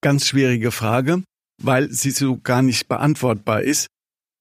Ganz 0.02 0.28
schwierige 0.28 0.72
Frage, 0.72 1.24
weil 1.62 1.92
sie 1.92 2.12
so 2.12 2.38
gar 2.38 2.62
nicht 2.62 2.88
beantwortbar 2.88 3.62
ist. 3.62 3.88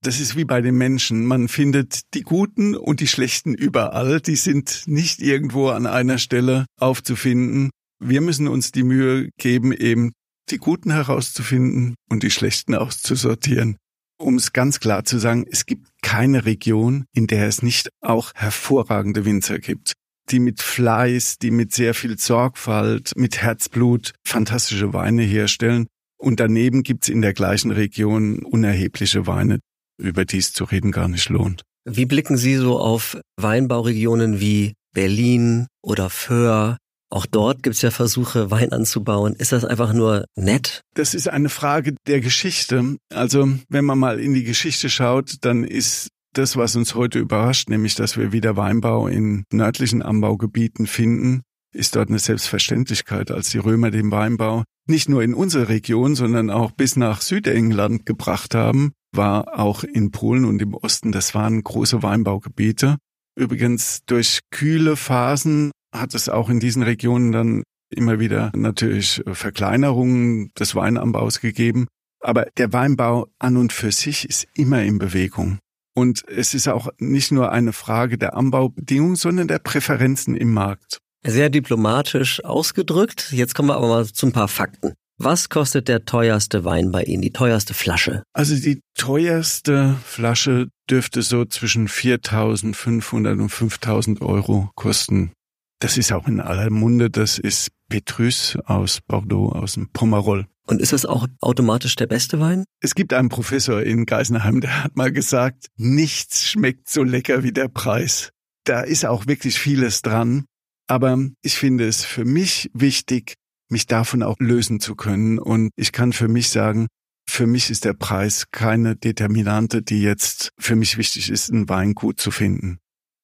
Das 0.03 0.18
ist 0.18 0.35
wie 0.35 0.44
bei 0.46 0.62
den 0.62 0.77
Menschen. 0.77 1.27
Man 1.27 1.49
findet 1.49 2.14
die 2.14 2.23
Guten 2.23 2.75
und 2.75 3.01
die 3.01 3.07
Schlechten 3.07 3.55
überall. 3.55 4.20
Die 4.20 4.37
sind 4.37 4.85
nicht 4.87 5.20
irgendwo 5.20 5.68
an 5.68 5.87
einer 5.87 6.16
Stelle 6.16 6.64
aufzufinden. 6.79 7.70
Wir 8.03 8.23
müssen 8.23 8.49
uns 8.49 8.73
die 8.73 8.83
Mühe 8.83 9.29
geben, 9.38 9.73
eben 9.73 10.12
die 10.49 10.57
Guten 10.57 10.90
herauszufinden 10.90 11.94
und 12.09 12.23
die 12.23 12.31
Schlechten 12.31 12.75
auszusortieren 12.75 13.77
um 14.20 14.37
es 14.37 14.53
ganz 14.53 14.81
klar 14.81 15.05
zu 15.05 15.18
sagen, 15.18 15.46
es 15.51 15.66
gibt 15.66 15.88
keine 16.03 16.44
Region, 16.44 17.07
in 17.14 17.27
der 17.27 17.49
es 17.49 17.62
nicht 17.62 17.88
auch 18.01 18.33
hervorragende 18.35 19.25
Winzer 19.25 19.59
gibt, 19.59 19.94
die 20.31 20.40
mit 20.40 20.62
Fleiß, 20.62 21.38
die 21.38 21.51
mit 21.51 21.73
sehr 21.73 21.95
viel 21.95 22.19
Sorgfalt, 22.19 23.12
mit 23.16 23.43
Herzblut 23.43 24.12
fantastische 24.25 24.93
Weine 24.93 25.23
herstellen. 25.23 25.87
Und 26.19 26.40
daneben 26.40 26.83
gibt's 26.83 27.09
in 27.09 27.23
der 27.23 27.33
gleichen 27.33 27.71
Region 27.71 28.40
unerhebliche 28.40 29.27
Weine, 29.27 29.61
über 29.99 30.25
die 30.25 30.38
es 30.38 30.53
zu 30.53 30.64
reden 30.64 30.93
gar 30.93 31.09
nicht 31.09 31.29
lohnt. 31.29 31.62
Wie 31.85 32.05
blicken 32.05 32.37
Sie 32.37 32.57
so 32.57 32.79
auf 32.79 33.19
Weinbauregionen 33.37 34.40
wie 34.40 34.75
Berlin 34.93 35.66
oder 35.83 36.11
Föhr 36.11 36.77
auch 37.12 37.27
dort 37.27 37.64
gibt 37.64 37.75
es 37.75 37.83
ja 37.83 37.90
Versuche, 37.90 38.53
Wein 38.53 38.73
anzubauen. 38.73 39.35
Ist 39.35 39.51
das 39.51 39.64
einfach 39.64 39.93
nur 39.93 40.27
nett? 40.37 40.83
Das 40.95 41.12
ist 41.12 41.29
eine 41.29 41.49
Frage 41.49 41.97
der 42.07 42.21
Geschichte. 42.21 42.97
Also 43.12 43.49
wenn 43.69 43.85
man 43.85 43.99
mal 43.99 44.21
in 44.21 44.33
die 44.33 44.45
Geschichte 44.45 44.88
schaut, 44.88 45.38
dann 45.40 45.64
ist 45.64 46.11
das, 46.33 46.57
was 46.57 46.77
uns 46.77 46.95
heute 46.95 47.19
überrascht, 47.19 47.69
nämlich 47.69 47.95
dass 47.95 48.16
wir 48.16 48.33
wieder 48.33 48.57
Weinbau 48.57 49.09
in 49.09 49.45
nördlichen 49.53 50.03
Anbaugebieten 50.03 50.87
finden, 50.87 51.43
ist 51.73 51.97
dort 51.97 52.09
eine 52.09 52.19
Selbstverständlichkeit, 52.19 53.31
als 53.31 53.51
die 53.51 53.59
Römer 53.59 53.90
den 53.90 54.11
Weinbau 54.11 54.64
nicht 54.87 55.09
nur 55.09 55.23
in 55.23 55.35
unsere 55.35 55.69
Region, 55.69 56.14
sondern 56.16 56.51
auch 56.51 56.73
bis 56.73 56.97
nach 56.97 57.21
Südengland 57.21 58.07
gebracht 58.07 58.55
haben, 58.55 58.93
war 59.12 59.59
auch 59.59 59.85
in 59.85 60.11
Polen 60.11 60.45
und 60.45 60.61
im 60.62 60.75
Osten, 60.75 61.12
das 61.12 61.35
waren 61.35 61.62
große 61.62 62.03
Weinbaugebiete. 62.03 62.97
Übrigens 63.37 64.01
durch 64.07 64.40
kühle 64.51 64.97
Phasen 64.97 65.71
hat 65.95 66.14
es 66.14 66.29
auch 66.29 66.49
in 66.49 66.61
diesen 66.61 66.83
Regionen 66.83 67.33
dann 67.33 67.62
immer 67.90 68.21
wieder 68.21 68.53
natürlich 68.55 69.23
Verkleinerungen 69.33 70.53
des 70.59 70.75
Weinanbaus 70.75 71.40
gegeben. 71.40 71.87
Aber 72.21 72.47
der 72.57 72.73
Weinbau 72.73 73.29
an 73.38 73.57
und 73.57 73.73
für 73.73 73.93
sich 73.93 74.29
ist 74.29 74.47
immer 74.55 74.83
in 74.83 74.99
Bewegung. 74.99 75.59
Und 76.00 76.26
es 76.28 76.54
ist 76.54 76.66
auch 76.66 76.88
nicht 76.98 77.30
nur 77.30 77.52
eine 77.52 77.74
Frage 77.74 78.16
der 78.16 78.34
Anbaubedingungen, 78.34 79.16
sondern 79.16 79.48
der 79.48 79.58
Präferenzen 79.58 80.34
im 80.34 80.50
Markt. 80.54 80.98
Sehr 81.26 81.50
diplomatisch 81.50 82.42
ausgedrückt. 82.42 83.32
Jetzt 83.32 83.54
kommen 83.54 83.68
wir 83.68 83.76
aber 83.76 83.88
mal 83.88 84.06
zu 84.06 84.24
ein 84.24 84.32
paar 84.32 84.48
Fakten. 84.48 84.94
Was 85.18 85.50
kostet 85.50 85.88
der 85.88 86.06
teuerste 86.06 86.64
Wein 86.64 86.90
bei 86.90 87.02
Ihnen, 87.02 87.20
die 87.20 87.32
teuerste 87.32 87.74
Flasche? 87.74 88.22
Also 88.32 88.56
die 88.56 88.80
teuerste 88.96 89.98
Flasche 90.02 90.68
dürfte 90.88 91.20
so 91.20 91.44
zwischen 91.44 91.86
4.500 91.86 93.32
und 93.32 93.52
5.000 93.52 94.22
Euro 94.22 94.70
kosten. 94.76 95.32
Das 95.80 95.98
ist 95.98 96.12
auch 96.12 96.26
in 96.26 96.40
aller 96.40 96.70
Munde. 96.70 97.10
Das 97.10 97.38
ist 97.38 97.68
Petrus 97.90 98.56
aus 98.64 99.00
Bordeaux, 99.06 99.52
aus 99.52 99.74
dem 99.74 99.90
Pomerol. 99.92 100.46
Und 100.70 100.80
ist 100.80 100.92
das 100.92 101.04
auch 101.04 101.26
automatisch 101.40 101.96
der 101.96 102.06
beste 102.06 102.38
Wein? 102.38 102.64
Es 102.80 102.94
gibt 102.94 103.12
einen 103.12 103.28
Professor 103.28 103.83
in 103.83 104.06
Geisenheim, 104.06 104.61
der 104.61 104.85
hat 104.85 104.96
mal 104.96 105.11
gesagt, 105.11 105.66
nichts 105.76 106.48
schmeckt 106.48 106.88
so 106.88 107.02
lecker 107.02 107.42
wie 107.42 107.50
der 107.50 107.66
Preis. 107.66 108.30
Da 108.62 108.83
ist 108.83 109.04
auch 109.04 109.26
wirklich 109.26 109.59
vieles 109.59 110.02
dran. 110.02 110.44
Aber 110.87 111.18
ich 111.42 111.56
finde 111.56 111.88
es 111.88 112.04
für 112.04 112.24
mich 112.24 112.70
wichtig, 112.72 113.35
mich 113.68 113.87
davon 113.87 114.22
auch 114.22 114.37
lösen 114.38 114.78
zu 114.78 114.94
können. 114.94 115.40
Und 115.40 115.72
ich 115.74 115.90
kann 115.90 116.12
für 116.12 116.28
mich 116.28 116.50
sagen, 116.50 116.87
für 117.28 117.48
mich 117.48 117.70
ist 117.70 117.85
der 117.85 117.94
Preis 117.94 118.46
keine 118.52 118.94
Determinante, 118.94 119.83
die 119.83 120.02
jetzt 120.02 120.50
für 120.56 120.76
mich 120.76 120.96
wichtig 120.98 121.30
ist, 121.30 121.50
einen 121.50 121.68
Wein 121.68 121.94
gut 121.94 122.20
zu 122.20 122.30
finden. 122.30 122.78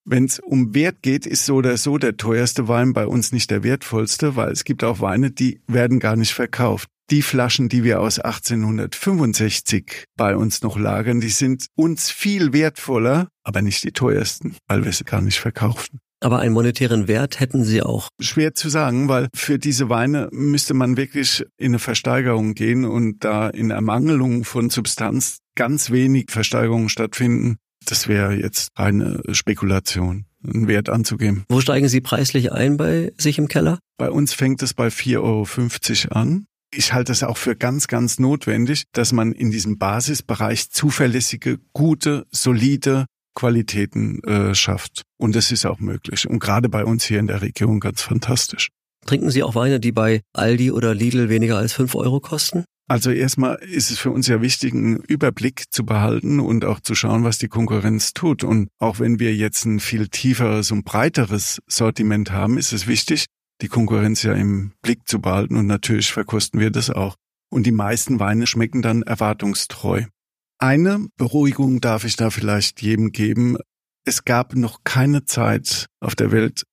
Wenn 0.08 0.24
es 0.24 0.38
um 0.38 0.72
Wert 0.72 1.02
geht, 1.02 1.26
ist 1.26 1.46
so 1.46 1.56
oder 1.56 1.76
so 1.76 1.98
der 1.98 2.16
teuerste 2.16 2.68
Wein 2.68 2.92
bei 2.92 3.08
uns 3.08 3.32
nicht 3.32 3.50
der 3.50 3.64
wertvollste, 3.64 4.36
weil 4.36 4.52
es 4.52 4.62
gibt 4.62 4.84
auch 4.84 5.00
Weine, 5.00 5.32
die 5.32 5.60
werden 5.66 5.98
gar 5.98 6.14
nicht 6.14 6.32
verkauft. 6.32 6.88
Die 7.10 7.22
Flaschen, 7.22 7.68
die 7.68 7.82
wir 7.82 8.00
aus 8.00 8.20
1865 8.20 10.04
bei 10.16 10.36
uns 10.36 10.62
noch 10.62 10.78
lagern, 10.78 11.20
die 11.20 11.28
sind 11.28 11.66
uns 11.74 12.08
viel 12.12 12.52
wertvoller, 12.52 13.28
aber 13.42 13.62
nicht 13.62 13.82
die 13.82 13.90
teuersten, 13.90 14.56
weil 14.68 14.84
wir 14.84 14.92
sie 14.92 15.02
gar 15.02 15.20
nicht 15.20 15.40
verkaufen. 15.40 15.98
Aber 16.20 16.38
einen 16.38 16.54
monetären 16.54 17.08
Wert 17.08 17.40
hätten 17.40 17.64
Sie 17.64 17.82
auch. 17.82 18.08
Schwer 18.20 18.54
zu 18.54 18.68
sagen, 18.68 19.08
weil 19.08 19.28
für 19.34 19.58
diese 19.58 19.88
Weine 19.88 20.28
müsste 20.32 20.72
man 20.72 20.96
wirklich 20.96 21.44
in 21.58 21.72
eine 21.72 21.78
Versteigerung 21.80 22.54
gehen 22.54 22.84
und 22.84 23.24
da 23.24 23.48
in 23.48 23.70
Ermangelung 23.70 24.44
von 24.44 24.70
Substanz 24.70 25.38
ganz 25.56 25.90
wenig 25.90 26.30
Versteigerungen 26.30 26.88
stattfinden. 26.88 27.56
Das 27.86 28.08
wäre 28.08 28.34
jetzt 28.34 28.70
eine 28.74 29.22
Spekulation, 29.30 30.26
einen 30.44 30.68
Wert 30.68 30.88
anzugeben. 30.88 31.44
Wo 31.48 31.60
steigen 31.60 31.88
Sie 31.88 32.00
preislich 32.00 32.52
ein 32.52 32.76
bei 32.76 33.12
sich 33.16 33.38
im 33.38 33.48
Keller? 33.48 33.78
Bei 33.96 34.10
uns 34.10 34.34
fängt 34.34 34.62
es 34.62 34.74
bei 34.74 34.88
4,50 34.88 36.10
Euro 36.10 36.18
an. 36.18 36.46
Ich 36.74 36.92
halte 36.92 37.12
es 37.12 37.22
auch 37.22 37.36
für 37.36 37.54
ganz, 37.54 37.86
ganz 37.86 38.18
notwendig, 38.18 38.84
dass 38.92 39.12
man 39.12 39.32
in 39.32 39.50
diesem 39.50 39.78
Basisbereich 39.78 40.70
zuverlässige, 40.70 41.58
gute, 41.72 42.26
solide 42.32 43.06
Qualitäten 43.34 44.22
äh, 44.24 44.54
schafft. 44.54 45.02
Und 45.16 45.36
das 45.36 45.52
ist 45.52 45.64
auch 45.64 45.78
möglich. 45.78 46.28
Und 46.28 46.40
gerade 46.40 46.68
bei 46.68 46.84
uns 46.84 47.04
hier 47.04 47.20
in 47.20 47.28
der 47.28 47.40
Region 47.40 47.78
ganz 47.78 48.02
fantastisch. 48.02 48.70
Trinken 49.06 49.30
Sie 49.30 49.44
auch 49.44 49.54
Weine, 49.54 49.78
die 49.78 49.92
bei 49.92 50.22
Aldi 50.32 50.72
oder 50.72 50.92
Lidl 50.92 51.28
weniger 51.28 51.56
als 51.56 51.72
fünf 51.72 51.94
Euro 51.94 52.18
kosten? 52.18 52.64
Also 52.88 53.10
erstmal 53.10 53.56
ist 53.56 53.90
es 53.90 53.98
für 53.98 54.12
uns 54.12 54.28
ja 54.28 54.40
wichtig, 54.40 54.72
einen 54.72 54.96
Überblick 54.96 55.64
zu 55.70 55.84
behalten 55.84 56.38
und 56.38 56.64
auch 56.64 56.78
zu 56.78 56.94
schauen, 56.94 57.24
was 57.24 57.38
die 57.38 57.48
Konkurrenz 57.48 58.12
tut. 58.12 58.44
Und 58.44 58.68
auch 58.78 59.00
wenn 59.00 59.18
wir 59.18 59.34
jetzt 59.34 59.64
ein 59.64 59.80
viel 59.80 60.08
tieferes 60.08 60.70
und 60.70 60.84
breiteres 60.84 61.60
Sortiment 61.66 62.30
haben, 62.30 62.58
ist 62.58 62.72
es 62.72 62.86
wichtig, 62.86 63.26
die 63.60 63.68
Konkurrenz 63.68 64.22
ja 64.22 64.34
im 64.34 64.72
Blick 64.82 65.08
zu 65.08 65.20
behalten. 65.20 65.56
Und 65.56 65.66
natürlich 65.66 66.12
verkosten 66.12 66.60
wir 66.60 66.70
das 66.70 66.90
auch. 66.90 67.16
Und 67.50 67.66
die 67.66 67.72
meisten 67.72 68.20
Weine 68.20 68.46
schmecken 68.46 68.82
dann 68.82 69.02
erwartungstreu. 69.02 70.04
Eine 70.58 71.08
Beruhigung 71.16 71.80
darf 71.80 72.04
ich 72.04 72.16
da 72.16 72.30
vielleicht 72.30 72.82
jedem 72.82 73.10
geben. 73.10 73.56
Es 74.04 74.24
gab 74.24 74.54
noch 74.54 74.84
keine 74.84 75.24
Zeit 75.24 75.86
auf 76.00 76.14
der 76.14 76.30
Welt, 76.30 76.64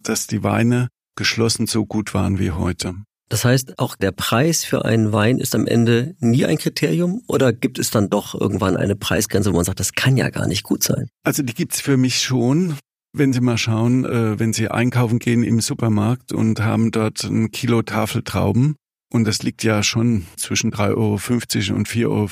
dass 0.00 0.26
die 0.26 0.42
Weine 0.42 0.88
geschlossen 1.14 1.66
so 1.66 1.84
gut 1.84 2.14
waren 2.14 2.38
wie 2.38 2.52
heute. 2.52 2.94
Das 3.28 3.44
heißt, 3.44 3.78
auch 3.78 3.94
der 3.96 4.12
Preis 4.12 4.64
für 4.64 4.84
einen 4.84 5.12
Wein 5.12 5.38
ist 5.38 5.54
am 5.54 5.66
Ende 5.66 6.16
nie 6.18 6.46
ein 6.46 6.58
Kriterium 6.58 7.22
oder 7.28 7.52
gibt 7.52 7.78
es 7.78 7.90
dann 7.90 8.08
doch 8.08 8.34
irgendwann 8.34 8.76
eine 8.76 8.96
Preisgrenze, 8.96 9.52
wo 9.52 9.56
man 9.56 9.64
sagt, 9.64 9.80
das 9.80 9.92
kann 9.92 10.16
ja 10.16 10.30
gar 10.30 10.46
nicht 10.46 10.62
gut 10.62 10.82
sein? 10.82 11.08
Also 11.24 11.42
die 11.42 11.54
gibt's 11.54 11.80
für 11.80 11.96
mich 11.96 12.20
schon. 12.20 12.76
Wenn 13.12 13.32
Sie 13.32 13.40
mal 13.40 13.58
schauen, 13.58 14.04
äh, 14.04 14.38
wenn 14.38 14.52
Sie 14.52 14.68
einkaufen 14.68 15.18
gehen 15.18 15.42
im 15.42 15.60
Supermarkt 15.60 16.32
und 16.32 16.60
haben 16.60 16.90
dort 16.90 17.24
ein 17.24 17.50
Kilo 17.50 17.82
Tafeltrauben 17.82 18.76
und 19.12 19.24
das 19.26 19.42
liegt 19.42 19.62
ja 19.64 19.82
schon 19.82 20.26
zwischen 20.36 20.70
3,50 20.70 21.70
Euro 21.70 21.76
und 21.76 21.88
4,50 21.88 22.06
Euro, 22.06 22.28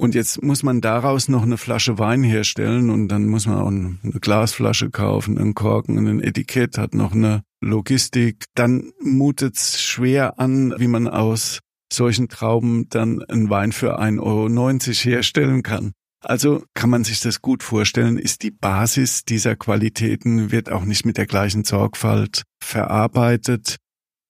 und 0.00 0.14
jetzt 0.14 0.42
muss 0.42 0.62
man 0.62 0.80
daraus 0.80 1.28
noch 1.28 1.42
eine 1.42 1.58
Flasche 1.58 1.98
Wein 1.98 2.22
herstellen 2.22 2.88
und 2.88 3.08
dann 3.08 3.26
muss 3.26 3.46
man 3.46 3.58
auch 3.58 3.66
eine 3.66 3.98
Glasflasche 4.20 4.90
kaufen, 4.90 5.36
einen 5.36 5.54
Korken, 5.54 5.98
ein 5.98 6.22
Etikett, 6.22 6.78
hat 6.78 6.94
noch 6.94 7.12
eine 7.12 7.42
Logistik. 7.60 8.44
Dann 8.54 8.92
mutet's 9.00 9.82
schwer 9.82 10.38
an, 10.38 10.72
wie 10.78 10.86
man 10.86 11.08
aus 11.08 11.58
solchen 11.92 12.28
Trauben 12.28 12.88
dann 12.90 13.24
einen 13.24 13.50
Wein 13.50 13.72
für 13.72 13.98
1,90 14.00 14.20
Euro 14.20 14.48
herstellen 15.10 15.64
kann. 15.64 15.92
Also 16.20 16.64
kann 16.74 16.90
man 16.90 17.02
sich 17.02 17.18
das 17.18 17.42
gut 17.42 17.64
vorstellen, 17.64 18.18
ist 18.18 18.44
die 18.44 18.52
Basis 18.52 19.24
dieser 19.24 19.56
Qualitäten, 19.56 20.52
wird 20.52 20.70
auch 20.70 20.84
nicht 20.84 21.06
mit 21.06 21.16
der 21.16 21.26
gleichen 21.26 21.64
Sorgfalt 21.64 22.44
verarbeitet. 22.62 23.78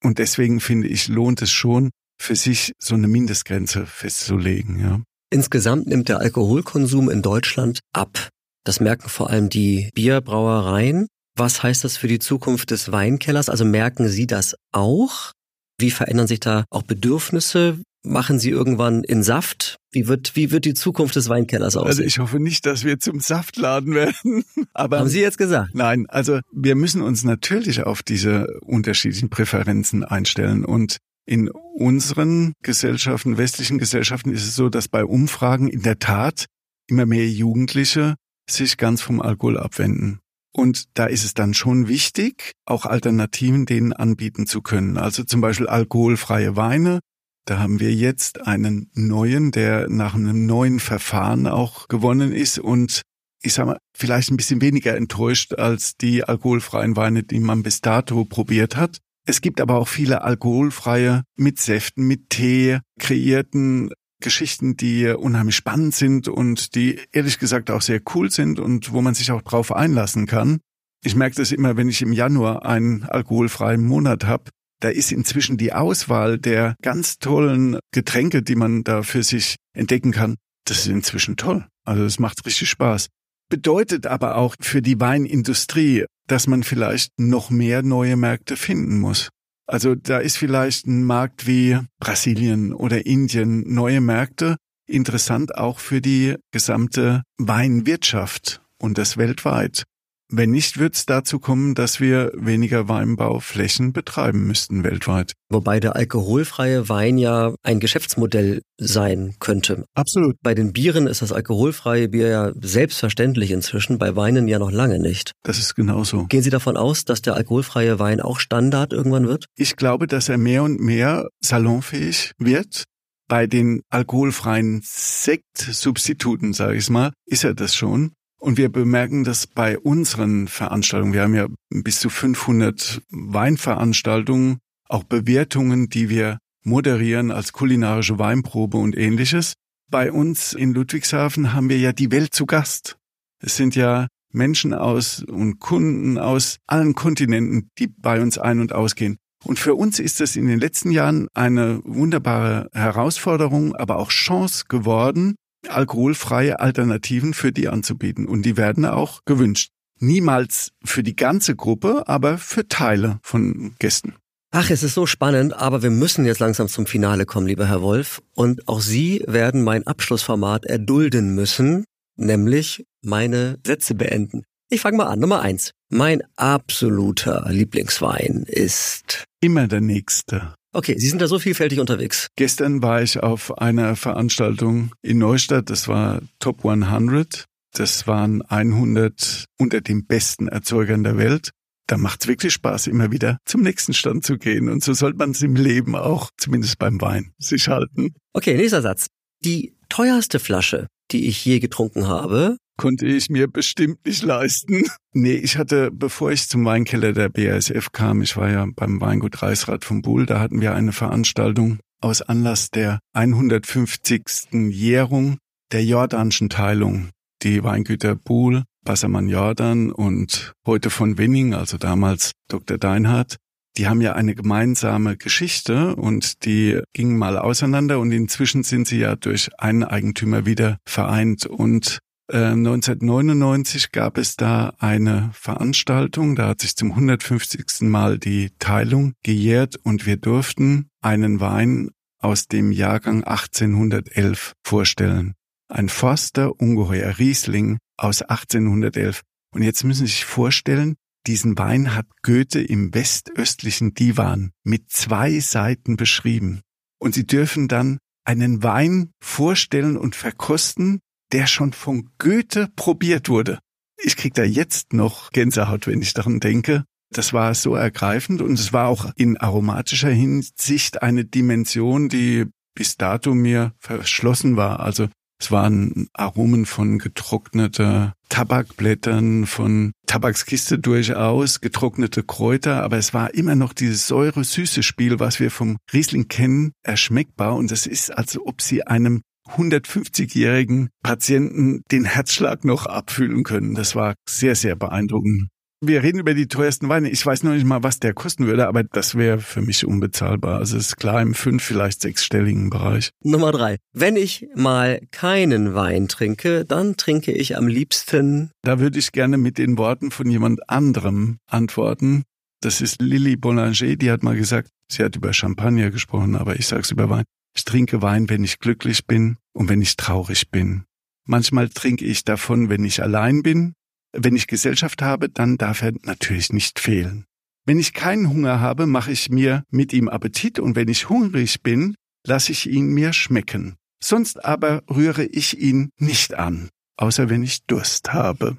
Und 0.02 0.18
deswegen 0.18 0.60
finde 0.60 0.88
ich, 0.88 1.08
lohnt 1.08 1.42
es 1.42 1.50
schon, 1.50 1.90
für 2.18 2.36
sich 2.36 2.72
so 2.78 2.94
eine 2.94 3.08
Mindestgrenze 3.08 3.84
festzulegen, 3.84 4.80
ja. 4.80 5.02
Insgesamt 5.30 5.86
nimmt 5.86 6.08
der 6.08 6.20
Alkoholkonsum 6.20 7.10
in 7.10 7.20
Deutschland 7.20 7.80
ab. 7.92 8.28
Das 8.64 8.80
merken 8.80 9.08
vor 9.08 9.30
allem 9.30 9.48
die 9.50 9.90
Bierbrauereien. 9.94 11.06
Was 11.36 11.62
heißt 11.62 11.84
das 11.84 11.96
für 11.96 12.08
die 12.08 12.18
Zukunft 12.18 12.70
des 12.70 12.90
Weinkellers? 12.92 13.48
Also 13.48 13.64
merken 13.64 14.08
Sie 14.08 14.26
das 14.26 14.56
auch? 14.72 15.32
Wie 15.78 15.90
verändern 15.90 16.26
sich 16.26 16.40
da 16.40 16.64
auch 16.70 16.82
Bedürfnisse? 16.82 17.78
Machen 18.04 18.38
Sie 18.38 18.50
irgendwann 18.50 19.04
in 19.04 19.22
Saft? 19.22 19.76
Wie 19.92 20.08
wird, 20.08 20.34
wie 20.34 20.50
wird 20.50 20.64
die 20.64 20.74
Zukunft 20.74 21.14
des 21.16 21.28
Weinkellers 21.28 21.76
aussehen? 21.76 21.88
Also 21.88 22.02
ich 22.02 22.18
hoffe 22.18 22.40
nicht, 22.40 22.64
dass 22.64 22.84
wir 22.84 22.98
zum 22.98 23.20
Saftladen 23.20 23.94
werden. 23.94 24.44
Aber 24.72 24.98
Haben 25.00 25.08
Sie 25.08 25.20
jetzt 25.20 25.38
gesagt? 25.38 25.74
Nein, 25.74 26.06
also 26.08 26.40
wir 26.52 26.74
müssen 26.74 27.02
uns 27.02 27.22
natürlich 27.22 27.84
auf 27.84 28.02
diese 28.02 28.58
unterschiedlichen 28.62 29.28
Präferenzen 29.28 30.04
einstellen. 30.04 30.64
Und 30.64 30.96
in 31.28 31.50
unseren 31.50 32.54
Gesellschaften, 32.62 33.36
westlichen 33.36 33.78
Gesellschaften 33.78 34.32
ist 34.32 34.44
es 34.44 34.56
so, 34.56 34.70
dass 34.70 34.88
bei 34.88 35.04
Umfragen 35.04 35.68
in 35.68 35.82
der 35.82 35.98
Tat 35.98 36.46
immer 36.88 37.04
mehr 37.04 37.28
Jugendliche 37.28 38.14
sich 38.48 38.78
ganz 38.78 39.02
vom 39.02 39.20
Alkohol 39.20 39.58
abwenden. 39.58 40.20
Und 40.52 40.84
da 40.94 41.04
ist 41.04 41.24
es 41.24 41.34
dann 41.34 41.52
schon 41.52 41.86
wichtig, 41.86 42.52
auch 42.64 42.86
Alternativen 42.86 43.66
denen 43.66 43.92
anbieten 43.92 44.46
zu 44.46 44.62
können. 44.62 44.96
Also 44.96 45.22
zum 45.22 45.42
Beispiel 45.42 45.66
alkoholfreie 45.66 46.56
Weine. 46.56 47.00
Da 47.44 47.58
haben 47.58 47.78
wir 47.78 47.94
jetzt 47.94 48.46
einen 48.46 48.90
neuen, 48.94 49.50
der 49.50 49.88
nach 49.90 50.14
einem 50.14 50.46
neuen 50.46 50.80
Verfahren 50.80 51.46
auch 51.46 51.88
gewonnen 51.88 52.32
ist 52.32 52.58
und 52.58 53.02
ich 53.42 53.52
sag 53.52 53.66
mal, 53.66 53.78
vielleicht 53.94 54.30
ein 54.30 54.36
bisschen 54.38 54.62
weniger 54.62 54.96
enttäuscht 54.96 55.54
als 55.54 55.96
die 55.96 56.24
alkoholfreien 56.24 56.96
Weine, 56.96 57.22
die 57.22 57.38
man 57.38 57.62
bis 57.62 57.82
dato 57.82 58.24
probiert 58.24 58.76
hat. 58.76 58.98
Es 59.28 59.42
gibt 59.42 59.60
aber 59.60 59.74
auch 59.74 59.88
viele 59.88 60.22
alkoholfreie, 60.22 61.22
mit 61.36 61.58
Säften, 61.58 62.06
mit 62.06 62.30
Tee 62.30 62.78
kreierten 62.98 63.90
Geschichten, 64.22 64.74
die 64.74 65.06
unheimlich 65.08 65.54
spannend 65.54 65.94
sind 65.94 66.28
und 66.28 66.74
die 66.74 66.98
ehrlich 67.12 67.38
gesagt 67.38 67.70
auch 67.70 67.82
sehr 67.82 68.00
cool 68.14 68.30
sind 68.30 68.58
und 68.58 68.90
wo 68.90 69.02
man 69.02 69.12
sich 69.12 69.30
auch 69.30 69.42
drauf 69.42 69.70
einlassen 69.70 70.24
kann. 70.24 70.60
Ich 71.04 71.14
merke 71.14 71.36
das 71.36 71.52
immer, 71.52 71.76
wenn 71.76 71.90
ich 71.90 72.00
im 72.00 72.14
Januar 72.14 72.64
einen 72.64 73.02
alkoholfreien 73.02 73.84
Monat 73.84 74.24
habe. 74.24 74.44
Da 74.80 74.88
ist 74.88 75.12
inzwischen 75.12 75.58
die 75.58 75.74
Auswahl 75.74 76.38
der 76.38 76.74
ganz 76.80 77.18
tollen 77.18 77.78
Getränke, 77.92 78.42
die 78.42 78.56
man 78.56 78.82
da 78.82 79.02
für 79.02 79.22
sich 79.22 79.56
entdecken 79.74 80.12
kann. 80.12 80.36
Das 80.64 80.78
ist 80.78 80.86
inzwischen 80.86 81.36
toll. 81.36 81.66
Also 81.84 82.02
es 82.02 82.18
macht 82.18 82.46
richtig 82.46 82.70
Spaß. 82.70 83.08
Bedeutet 83.50 84.06
aber 84.06 84.36
auch 84.36 84.54
für 84.58 84.80
die 84.80 84.98
Weinindustrie 84.98 86.06
dass 86.28 86.46
man 86.46 86.62
vielleicht 86.62 87.18
noch 87.18 87.50
mehr 87.50 87.82
neue 87.82 88.16
Märkte 88.16 88.56
finden 88.56 89.00
muss. 89.00 89.30
Also 89.66 89.94
da 89.94 90.18
ist 90.18 90.38
vielleicht 90.38 90.86
ein 90.86 91.04
Markt 91.04 91.46
wie 91.46 91.78
Brasilien 92.00 92.72
oder 92.72 93.04
Indien, 93.04 93.64
neue 93.66 94.00
Märkte, 94.00 94.56
interessant 94.86 95.56
auch 95.56 95.78
für 95.78 96.00
die 96.00 96.36
gesamte 96.52 97.22
Weinwirtschaft 97.36 98.62
und 98.78 98.96
das 98.96 99.18
weltweit. 99.18 99.84
Wenn 100.30 100.50
nicht, 100.50 100.78
wird 100.78 100.94
es 100.94 101.06
dazu 101.06 101.38
kommen, 101.38 101.74
dass 101.74 102.00
wir 102.00 102.32
weniger 102.34 102.86
Weinbauflächen 102.88 103.94
betreiben 103.94 104.46
müssten 104.46 104.84
weltweit. 104.84 105.32
Wobei 105.48 105.80
der 105.80 105.96
alkoholfreie 105.96 106.90
Wein 106.90 107.16
ja 107.16 107.54
ein 107.62 107.80
Geschäftsmodell 107.80 108.60
sein 108.76 109.36
könnte. 109.40 109.86
Absolut. 109.94 110.36
Bei 110.42 110.54
den 110.54 110.74
Bieren 110.74 111.06
ist 111.06 111.22
das 111.22 111.32
alkoholfreie 111.32 112.08
Bier 112.08 112.28
ja 112.28 112.52
selbstverständlich 112.60 113.50
inzwischen, 113.50 113.98
bei 113.98 114.16
Weinen 114.16 114.48
ja 114.48 114.58
noch 114.58 114.70
lange 114.70 114.98
nicht. 114.98 115.32
Das 115.44 115.58
ist 115.58 115.74
genauso. 115.74 116.26
Gehen 116.26 116.42
Sie 116.42 116.50
davon 116.50 116.76
aus, 116.76 117.06
dass 117.06 117.22
der 117.22 117.34
alkoholfreie 117.34 117.98
Wein 117.98 118.20
auch 118.20 118.38
Standard 118.38 118.92
irgendwann 118.92 119.26
wird? 119.26 119.46
Ich 119.56 119.76
glaube, 119.76 120.06
dass 120.06 120.28
er 120.28 120.36
mehr 120.36 120.62
und 120.62 120.78
mehr 120.80 121.28
salonfähig 121.40 122.32
wird. 122.38 122.84
Bei 123.28 123.46
den 123.46 123.82
alkoholfreien 123.90 124.80
Sektsubstituten, 124.82 126.54
sage 126.54 126.76
ich 126.76 126.88
mal, 126.88 127.12
ist 127.26 127.44
er 127.44 127.54
das 127.54 127.74
schon. 127.74 128.12
Und 128.40 128.56
wir 128.56 128.70
bemerken 128.70 129.24
das 129.24 129.46
bei 129.46 129.78
unseren 129.78 130.46
Veranstaltungen. 130.46 131.12
Wir 131.12 131.22
haben 131.22 131.34
ja 131.34 131.48
bis 131.70 131.98
zu 131.98 132.08
500 132.08 133.02
Weinveranstaltungen, 133.10 134.58
auch 134.88 135.04
Bewertungen, 135.04 135.88
die 135.88 136.08
wir 136.08 136.38
moderieren 136.62 137.30
als 137.30 137.52
kulinarische 137.52 138.18
Weinprobe 138.18 138.78
und 138.78 138.96
ähnliches. 138.96 139.54
Bei 139.90 140.12
uns 140.12 140.52
in 140.52 140.72
Ludwigshafen 140.72 141.52
haben 141.52 141.68
wir 141.68 141.78
ja 141.78 141.92
die 141.92 142.12
Welt 142.12 142.34
zu 142.34 142.46
Gast. 142.46 142.96
Es 143.40 143.56
sind 143.56 143.74
ja 143.74 144.06
Menschen 144.32 144.74
aus 144.74 145.24
und 145.24 145.58
Kunden 145.58 146.18
aus 146.18 146.58
allen 146.66 146.94
Kontinenten, 146.94 147.70
die 147.78 147.88
bei 147.88 148.20
uns 148.20 148.38
ein- 148.38 148.60
und 148.60 148.72
ausgehen. 148.72 149.16
Und 149.44 149.58
für 149.58 149.74
uns 149.74 149.98
ist 149.98 150.20
es 150.20 150.36
in 150.36 150.46
den 150.46 150.58
letzten 150.58 150.90
Jahren 150.90 151.28
eine 151.32 151.80
wunderbare 151.84 152.68
Herausforderung, 152.72 153.74
aber 153.74 153.96
auch 153.96 154.10
Chance 154.10 154.64
geworden, 154.68 155.36
alkoholfreie 155.68 156.60
Alternativen 156.60 157.34
für 157.34 157.52
die 157.52 157.68
anzubieten. 157.68 158.26
Und 158.26 158.42
die 158.42 158.56
werden 158.56 158.84
auch 158.84 159.24
gewünscht. 159.24 159.70
Niemals 160.00 160.70
für 160.84 161.02
die 161.02 161.16
ganze 161.16 161.56
Gruppe, 161.56 162.04
aber 162.06 162.38
für 162.38 162.68
Teile 162.68 163.18
von 163.22 163.74
Gästen. 163.78 164.14
Ach, 164.50 164.70
es 164.70 164.82
ist 164.82 164.94
so 164.94 165.04
spannend, 165.04 165.52
aber 165.52 165.82
wir 165.82 165.90
müssen 165.90 166.24
jetzt 166.24 166.38
langsam 166.38 166.68
zum 166.68 166.86
Finale 166.86 167.26
kommen, 167.26 167.46
lieber 167.46 167.66
Herr 167.66 167.82
Wolf. 167.82 168.22
Und 168.34 168.66
auch 168.66 168.80
Sie 168.80 169.22
werden 169.26 169.62
mein 169.62 169.86
Abschlussformat 169.86 170.64
erdulden 170.64 171.34
müssen, 171.34 171.84
nämlich 172.16 172.86
meine 173.02 173.58
Sätze 173.66 173.94
beenden. 173.94 174.44
Ich 174.70 174.80
fange 174.80 174.98
mal 174.98 175.06
an. 175.06 175.18
Nummer 175.18 175.40
eins. 175.40 175.72
Mein 175.90 176.22
absoluter 176.36 177.46
Lieblingswein 177.48 178.44
ist. 178.46 179.24
Immer 179.40 179.66
der 179.66 179.80
nächste. 179.80 180.54
Okay, 180.78 180.96
Sie 180.96 181.08
sind 181.08 181.20
da 181.20 181.26
so 181.26 181.40
vielfältig 181.40 181.80
unterwegs. 181.80 182.28
Gestern 182.36 182.82
war 182.82 183.02
ich 183.02 183.20
auf 183.20 183.58
einer 183.58 183.96
Veranstaltung 183.96 184.92
in 185.02 185.18
Neustadt, 185.18 185.70
das 185.70 185.88
war 185.88 186.22
Top 186.38 186.64
100. 186.64 187.46
Das 187.72 188.06
waren 188.06 188.42
100 188.42 189.46
unter 189.58 189.80
den 189.80 190.06
besten 190.06 190.46
Erzeugern 190.46 191.02
der 191.02 191.18
Welt. 191.18 191.50
Da 191.88 191.96
macht's 191.96 192.28
wirklich 192.28 192.52
Spaß, 192.52 192.86
immer 192.86 193.10
wieder 193.10 193.38
zum 193.44 193.62
nächsten 193.62 193.92
Stand 193.92 194.24
zu 194.24 194.38
gehen. 194.38 194.68
Und 194.68 194.84
so 194.84 194.92
sollte 194.92 195.18
man 195.18 195.32
es 195.32 195.42
im 195.42 195.56
Leben 195.56 195.96
auch, 195.96 196.30
zumindest 196.36 196.78
beim 196.78 197.00
Wein, 197.00 197.32
sich 197.38 197.66
halten. 197.66 198.14
Okay, 198.32 198.56
nächster 198.56 198.80
Satz. 198.80 199.08
Die 199.44 199.74
teuerste 199.88 200.38
Flasche, 200.38 200.86
die 201.10 201.26
ich 201.26 201.44
je 201.44 201.58
getrunken 201.58 202.06
habe, 202.06 202.56
konnte 202.78 203.06
ich 203.06 203.28
mir 203.28 203.48
bestimmt 203.48 204.06
nicht 204.06 204.22
leisten. 204.22 204.84
Nee, 205.14 205.32
ich 205.32 205.56
hatte, 205.56 205.90
bevor 205.90 206.30
ich 206.30 206.48
zum 206.48 206.64
Weinkeller 206.64 207.12
der 207.12 207.28
BASF 207.28 207.90
kam, 207.90 208.22
ich 208.22 208.36
war 208.36 208.50
ja 208.50 208.64
beim 208.76 209.00
Weingut 209.00 209.42
Reichsrat 209.42 209.84
von 209.84 210.00
Buhl, 210.00 210.26
da 210.26 210.38
hatten 210.38 210.60
wir 210.60 210.74
eine 210.74 210.92
Veranstaltung 210.92 211.80
aus 212.00 212.22
Anlass 212.22 212.70
der 212.70 213.00
150. 213.14 214.52
Jährung 214.70 215.38
der 215.72 215.84
jordanischen 215.84 216.50
Teilung. 216.50 217.08
Die 217.42 217.64
Weingüter 217.64 218.14
Buhl, 218.14 218.62
Bassermann 218.84 219.28
Jordan 219.28 219.90
und 219.90 220.52
heute 220.66 220.90
von 220.90 221.18
Winning, 221.18 221.54
also 221.54 221.78
damals 221.78 222.32
Dr. 222.48 222.78
Deinhardt, 222.78 223.38
die 223.76 223.86
haben 223.86 224.00
ja 224.00 224.14
eine 224.14 224.34
gemeinsame 224.34 225.16
Geschichte 225.16 225.94
und 225.94 226.44
die 226.44 226.80
gingen 226.92 227.16
mal 227.16 227.38
auseinander 227.38 228.00
und 228.00 228.12
inzwischen 228.12 228.64
sind 228.64 228.88
sie 228.88 228.98
ja 228.98 229.14
durch 229.14 229.50
einen 229.58 229.84
Eigentümer 229.84 230.46
wieder 230.46 230.78
vereint 230.84 231.46
und 231.46 232.00
1999 232.30 233.84
äh, 233.84 233.88
gab 233.90 234.18
es 234.18 234.36
da 234.36 234.74
eine 234.78 235.30
Veranstaltung, 235.32 236.36
da 236.36 236.48
hat 236.48 236.60
sich 236.60 236.76
zum 236.76 236.90
150. 236.90 237.82
Mal 237.82 238.18
die 238.18 238.50
Teilung 238.58 239.14
gejährt 239.22 239.76
und 239.76 240.04
wir 240.04 240.18
durften 240.18 240.90
einen 241.00 241.40
Wein 241.40 241.90
aus 242.18 242.46
dem 242.46 242.70
Jahrgang 242.72 243.24
1811 243.24 244.54
vorstellen. 244.62 245.34
Ein 245.68 245.88
Forster 245.88 246.60
Ungeheuer 246.60 247.18
Riesling 247.18 247.78
aus 247.96 248.22
1811. 248.22 249.22
Und 249.54 249.62
jetzt 249.62 249.84
müssen 249.84 250.06
Sie 250.06 250.12
sich 250.12 250.24
vorstellen, 250.24 250.96
diesen 251.26 251.58
Wein 251.58 251.94
hat 251.94 252.06
Goethe 252.22 252.60
im 252.60 252.94
westöstlichen 252.94 253.94
Divan 253.94 254.52
mit 254.64 254.90
zwei 254.90 255.40
Seiten 255.40 255.96
beschrieben. 255.96 256.60
Und 256.98 257.14
Sie 257.14 257.26
dürfen 257.26 257.68
dann 257.68 257.98
einen 258.24 258.62
Wein 258.62 259.12
vorstellen 259.20 259.96
und 259.96 260.14
verkosten, 260.14 261.00
der 261.32 261.46
schon 261.46 261.72
von 261.72 262.10
Goethe 262.18 262.68
probiert 262.76 263.28
wurde. 263.28 263.58
Ich 264.02 264.16
krieg 264.16 264.34
da 264.34 264.44
jetzt 264.44 264.92
noch 264.92 265.30
Gänsehaut, 265.30 265.86
wenn 265.86 266.02
ich 266.02 266.14
daran 266.14 266.40
denke. 266.40 266.84
Das 267.10 267.32
war 267.32 267.54
so 267.54 267.74
ergreifend 267.74 268.42
und 268.42 268.58
es 268.58 268.72
war 268.72 268.88
auch 268.88 269.10
in 269.16 269.38
aromatischer 269.38 270.10
Hinsicht 270.10 271.02
eine 271.02 271.24
Dimension, 271.24 272.08
die 272.08 272.46
bis 272.74 272.96
dato 272.96 273.34
mir 273.34 273.72
verschlossen 273.78 274.56
war. 274.56 274.80
Also 274.80 275.08
es 275.40 275.50
waren 275.50 276.08
Aromen 276.12 276.66
von 276.66 276.98
getrockneter 276.98 278.12
Tabakblättern, 278.28 279.46
von 279.46 279.92
Tabakskiste 280.06 280.78
durchaus, 280.78 281.60
getrocknete 281.60 282.24
Kräuter, 282.24 282.82
aber 282.82 282.98
es 282.98 283.14
war 283.14 283.34
immer 283.34 283.54
noch 283.54 283.72
dieses 283.72 284.08
säure-süße 284.08 284.82
Spiel, 284.82 285.20
was 285.20 285.38
wir 285.38 285.50
vom 285.50 285.76
Riesling 285.92 286.28
kennen, 286.28 286.72
erschmeckbar 286.82 287.56
und 287.56 287.70
es 287.70 287.86
ist, 287.86 288.16
als 288.16 288.38
ob 288.38 288.60
sie 288.60 288.86
einem 288.86 289.22
150-jährigen 289.56 290.90
Patienten 291.02 291.82
den 291.90 292.04
Herzschlag 292.04 292.64
noch 292.64 292.86
abfühlen 292.86 293.44
können. 293.44 293.74
Das 293.74 293.94
war 293.94 294.14
sehr, 294.28 294.54
sehr 294.54 294.76
beeindruckend. 294.76 295.48
Wir 295.80 296.02
reden 296.02 296.18
über 296.18 296.34
die 296.34 296.48
teuersten 296.48 296.88
Weine. 296.88 297.08
Ich 297.08 297.24
weiß 297.24 297.44
noch 297.44 297.52
nicht 297.52 297.64
mal, 297.64 297.84
was 297.84 298.00
der 298.00 298.12
kosten 298.12 298.46
würde, 298.46 298.66
aber 298.66 298.82
das 298.82 299.14
wäre 299.14 299.38
für 299.38 299.62
mich 299.62 299.86
unbezahlbar. 299.86 300.58
Also 300.58 300.76
es 300.76 300.88
ist 300.88 300.96
klar 300.96 301.22
im 301.22 301.34
fünf, 301.34 301.62
vielleicht 301.62 302.02
sechsstelligen 302.02 302.68
Bereich. 302.68 303.10
Nummer 303.22 303.52
drei. 303.52 303.76
Wenn 303.92 304.16
ich 304.16 304.48
mal 304.56 305.00
keinen 305.12 305.74
Wein 305.74 306.08
trinke, 306.08 306.64
dann 306.64 306.96
trinke 306.96 307.30
ich 307.30 307.56
am 307.56 307.68
liebsten. 307.68 308.50
Da 308.62 308.80
würde 308.80 308.98
ich 308.98 309.12
gerne 309.12 309.38
mit 309.38 309.56
den 309.56 309.78
Worten 309.78 310.10
von 310.10 310.28
jemand 310.28 310.68
anderem 310.68 311.38
antworten. 311.46 312.24
Das 312.60 312.80
ist 312.80 313.00
Lily 313.00 313.36
Boulanger, 313.36 313.94
die 313.94 314.10
hat 314.10 314.24
mal 314.24 314.34
gesagt, 314.34 314.70
sie 314.90 315.04
hat 315.04 315.14
über 315.14 315.32
Champagner 315.32 315.92
gesprochen, 315.92 316.34
aber 316.34 316.56
ich 316.56 316.66
sag's 316.66 316.90
über 316.90 317.08
Wein. 317.08 317.24
Ich 317.58 317.64
trinke 317.64 318.02
Wein, 318.02 318.28
wenn 318.28 318.44
ich 318.44 318.60
glücklich 318.60 319.04
bin 319.04 319.36
und 319.52 319.68
wenn 319.68 319.82
ich 319.82 319.96
traurig 319.96 320.52
bin. 320.52 320.84
Manchmal 321.26 321.68
trinke 321.68 322.04
ich 322.04 322.22
davon, 322.22 322.68
wenn 322.68 322.84
ich 322.84 323.02
allein 323.02 323.42
bin. 323.42 323.74
Wenn 324.12 324.36
ich 324.36 324.46
Gesellschaft 324.46 325.02
habe, 325.02 325.28
dann 325.28 325.58
darf 325.58 325.82
er 325.82 325.90
natürlich 326.04 326.52
nicht 326.52 326.78
fehlen. 326.78 327.24
Wenn 327.66 327.80
ich 327.80 327.94
keinen 327.94 328.28
Hunger 328.28 328.60
habe, 328.60 328.86
mache 328.86 329.10
ich 329.10 329.28
mir 329.28 329.64
mit 329.72 329.92
ihm 329.92 330.08
Appetit 330.08 330.60
und 330.60 330.76
wenn 330.76 330.86
ich 330.86 331.08
hungrig 331.08 331.64
bin, 331.64 331.96
lasse 332.24 332.52
ich 332.52 332.70
ihn 332.70 332.94
mir 332.94 333.12
schmecken. 333.12 333.74
Sonst 334.00 334.44
aber 334.44 334.84
rühre 334.88 335.24
ich 335.24 335.58
ihn 335.58 335.90
nicht 335.98 336.34
an, 336.34 336.68
außer 336.96 337.28
wenn 337.28 337.42
ich 337.42 337.66
Durst 337.66 338.12
habe. 338.12 338.56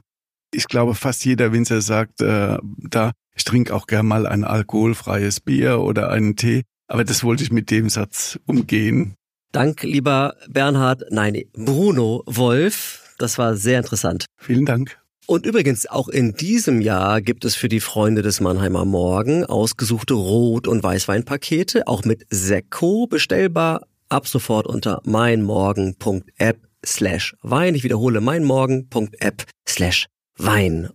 Ich 0.53 0.67
glaube, 0.67 0.93
fast 0.93 1.23
jeder 1.23 1.53
Winzer 1.53 1.79
sagt, 1.79 2.19
äh, 2.19 2.57
da, 2.89 3.13
ich 3.33 3.45
trinke 3.45 3.73
auch 3.73 3.87
gern 3.87 4.07
mal 4.07 4.27
ein 4.27 4.43
alkoholfreies 4.43 5.39
Bier 5.39 5.79
oder 5.79 6.09
einen 6.09 6.35
Tee, 6.35 6.63
aber 6.89 7.05
das 7.05 7.23
wollte 7.23 7.43
ich 7.43 7.51
mit 7.51 7.71
dem 7.71 7.89
Satz 7.89 8.37
umgehen. 8.45 9.15
Dank, 9.51 9.83
lieber 9.83 10.35
Bernhard, 10.49 11.03
nein, 11.09 11.43
Bruno 11.53 12.23
Wolf. 12.25 13.15
Das 13.17 13.37
war 13.37 13.55
sehr 13.55 13.77
interessant. 13.77 14.25
Vielen 14.37 14.65
Dank. 14.65 14.99
Und 15.25 15.45
übrigens, 15.45 15.85
auch 15.85 16.07
in 16.07 16.33
diesem 16.33 16.81
Jahr 16.81 17.21
gibt 17.21 17.45
es 17.45 17.55
für 17.55 17.69
die 17.69 17.79
Freunde 17.79 18.23
des 18.23 18.41
Mannheimer 18.41 18.83
Morgen 18.83 19.45
ausgesuchte 19.45 20.15
Rot- 20.15 20.67
und 20.67 20.81
Weißweinpakete, 20.81 21.87
auch 21.87 22.03
mit 22.03 22.25
Sekko 22.31 23.05
bestellbar, 23.05 23.85
ab 24.09 24.27
sofort 24.27 24.65
unter 24.65 25.01
meinmorgen.app 25.05 26.57
slash 26.83 27.35
Wein. 27.43 27.75
Ich 27.75 27.83
wiederhole, 27.83 28.21
meinmorgen.app 28.21 29.45
slash 29.67 30.07
Wein. 30.37 30.89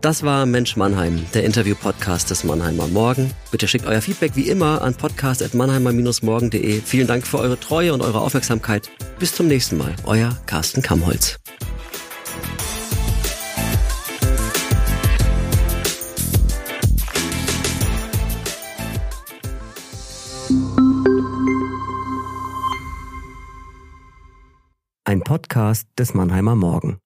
Das 0.00 0.22
war 0.22 0.46
Mensch 0.46 0.76
Mannheim, 0.76 1.26
der 1.34 1.42
Interview-Podcast 1.44 2.30
des 2.30 2.44
Mannheimer 2.44 2.86
Morgen. 2.86 3.32
Bitte 3.50 3.66
schickt 3.66 3.84
euer 3.84 4.00
Feedback 4.00 4.36
wie 4.36 4.48
immer 4.48 4.80
an 4.80 4.94
podcast.mannheimer-morgen.de. 4.94 6.80
Vielen 6.82 7.08
Dank 7.08 7.26
für 7.26 7.40
eure 7.40 7.58
Treue 7.58 7.92
und 7.92 8.00
eure 8.00 8.20
Aufmerksamkeit. 8.20 8.90
Bis 9.18 9.34
zum 9.34 9.48
nächsten 9.48 9.76
Mal. 9.76 9.96
Euer 10.04 10.38
Carsten 10.46 10.82
Kamholz. 10.82 11.40
Ein 25.04 25.22
Podcast 25.22 25.88
des 25.98 26.14
Mannheimer 26.14 26.54
Morgen. 26.54 27.00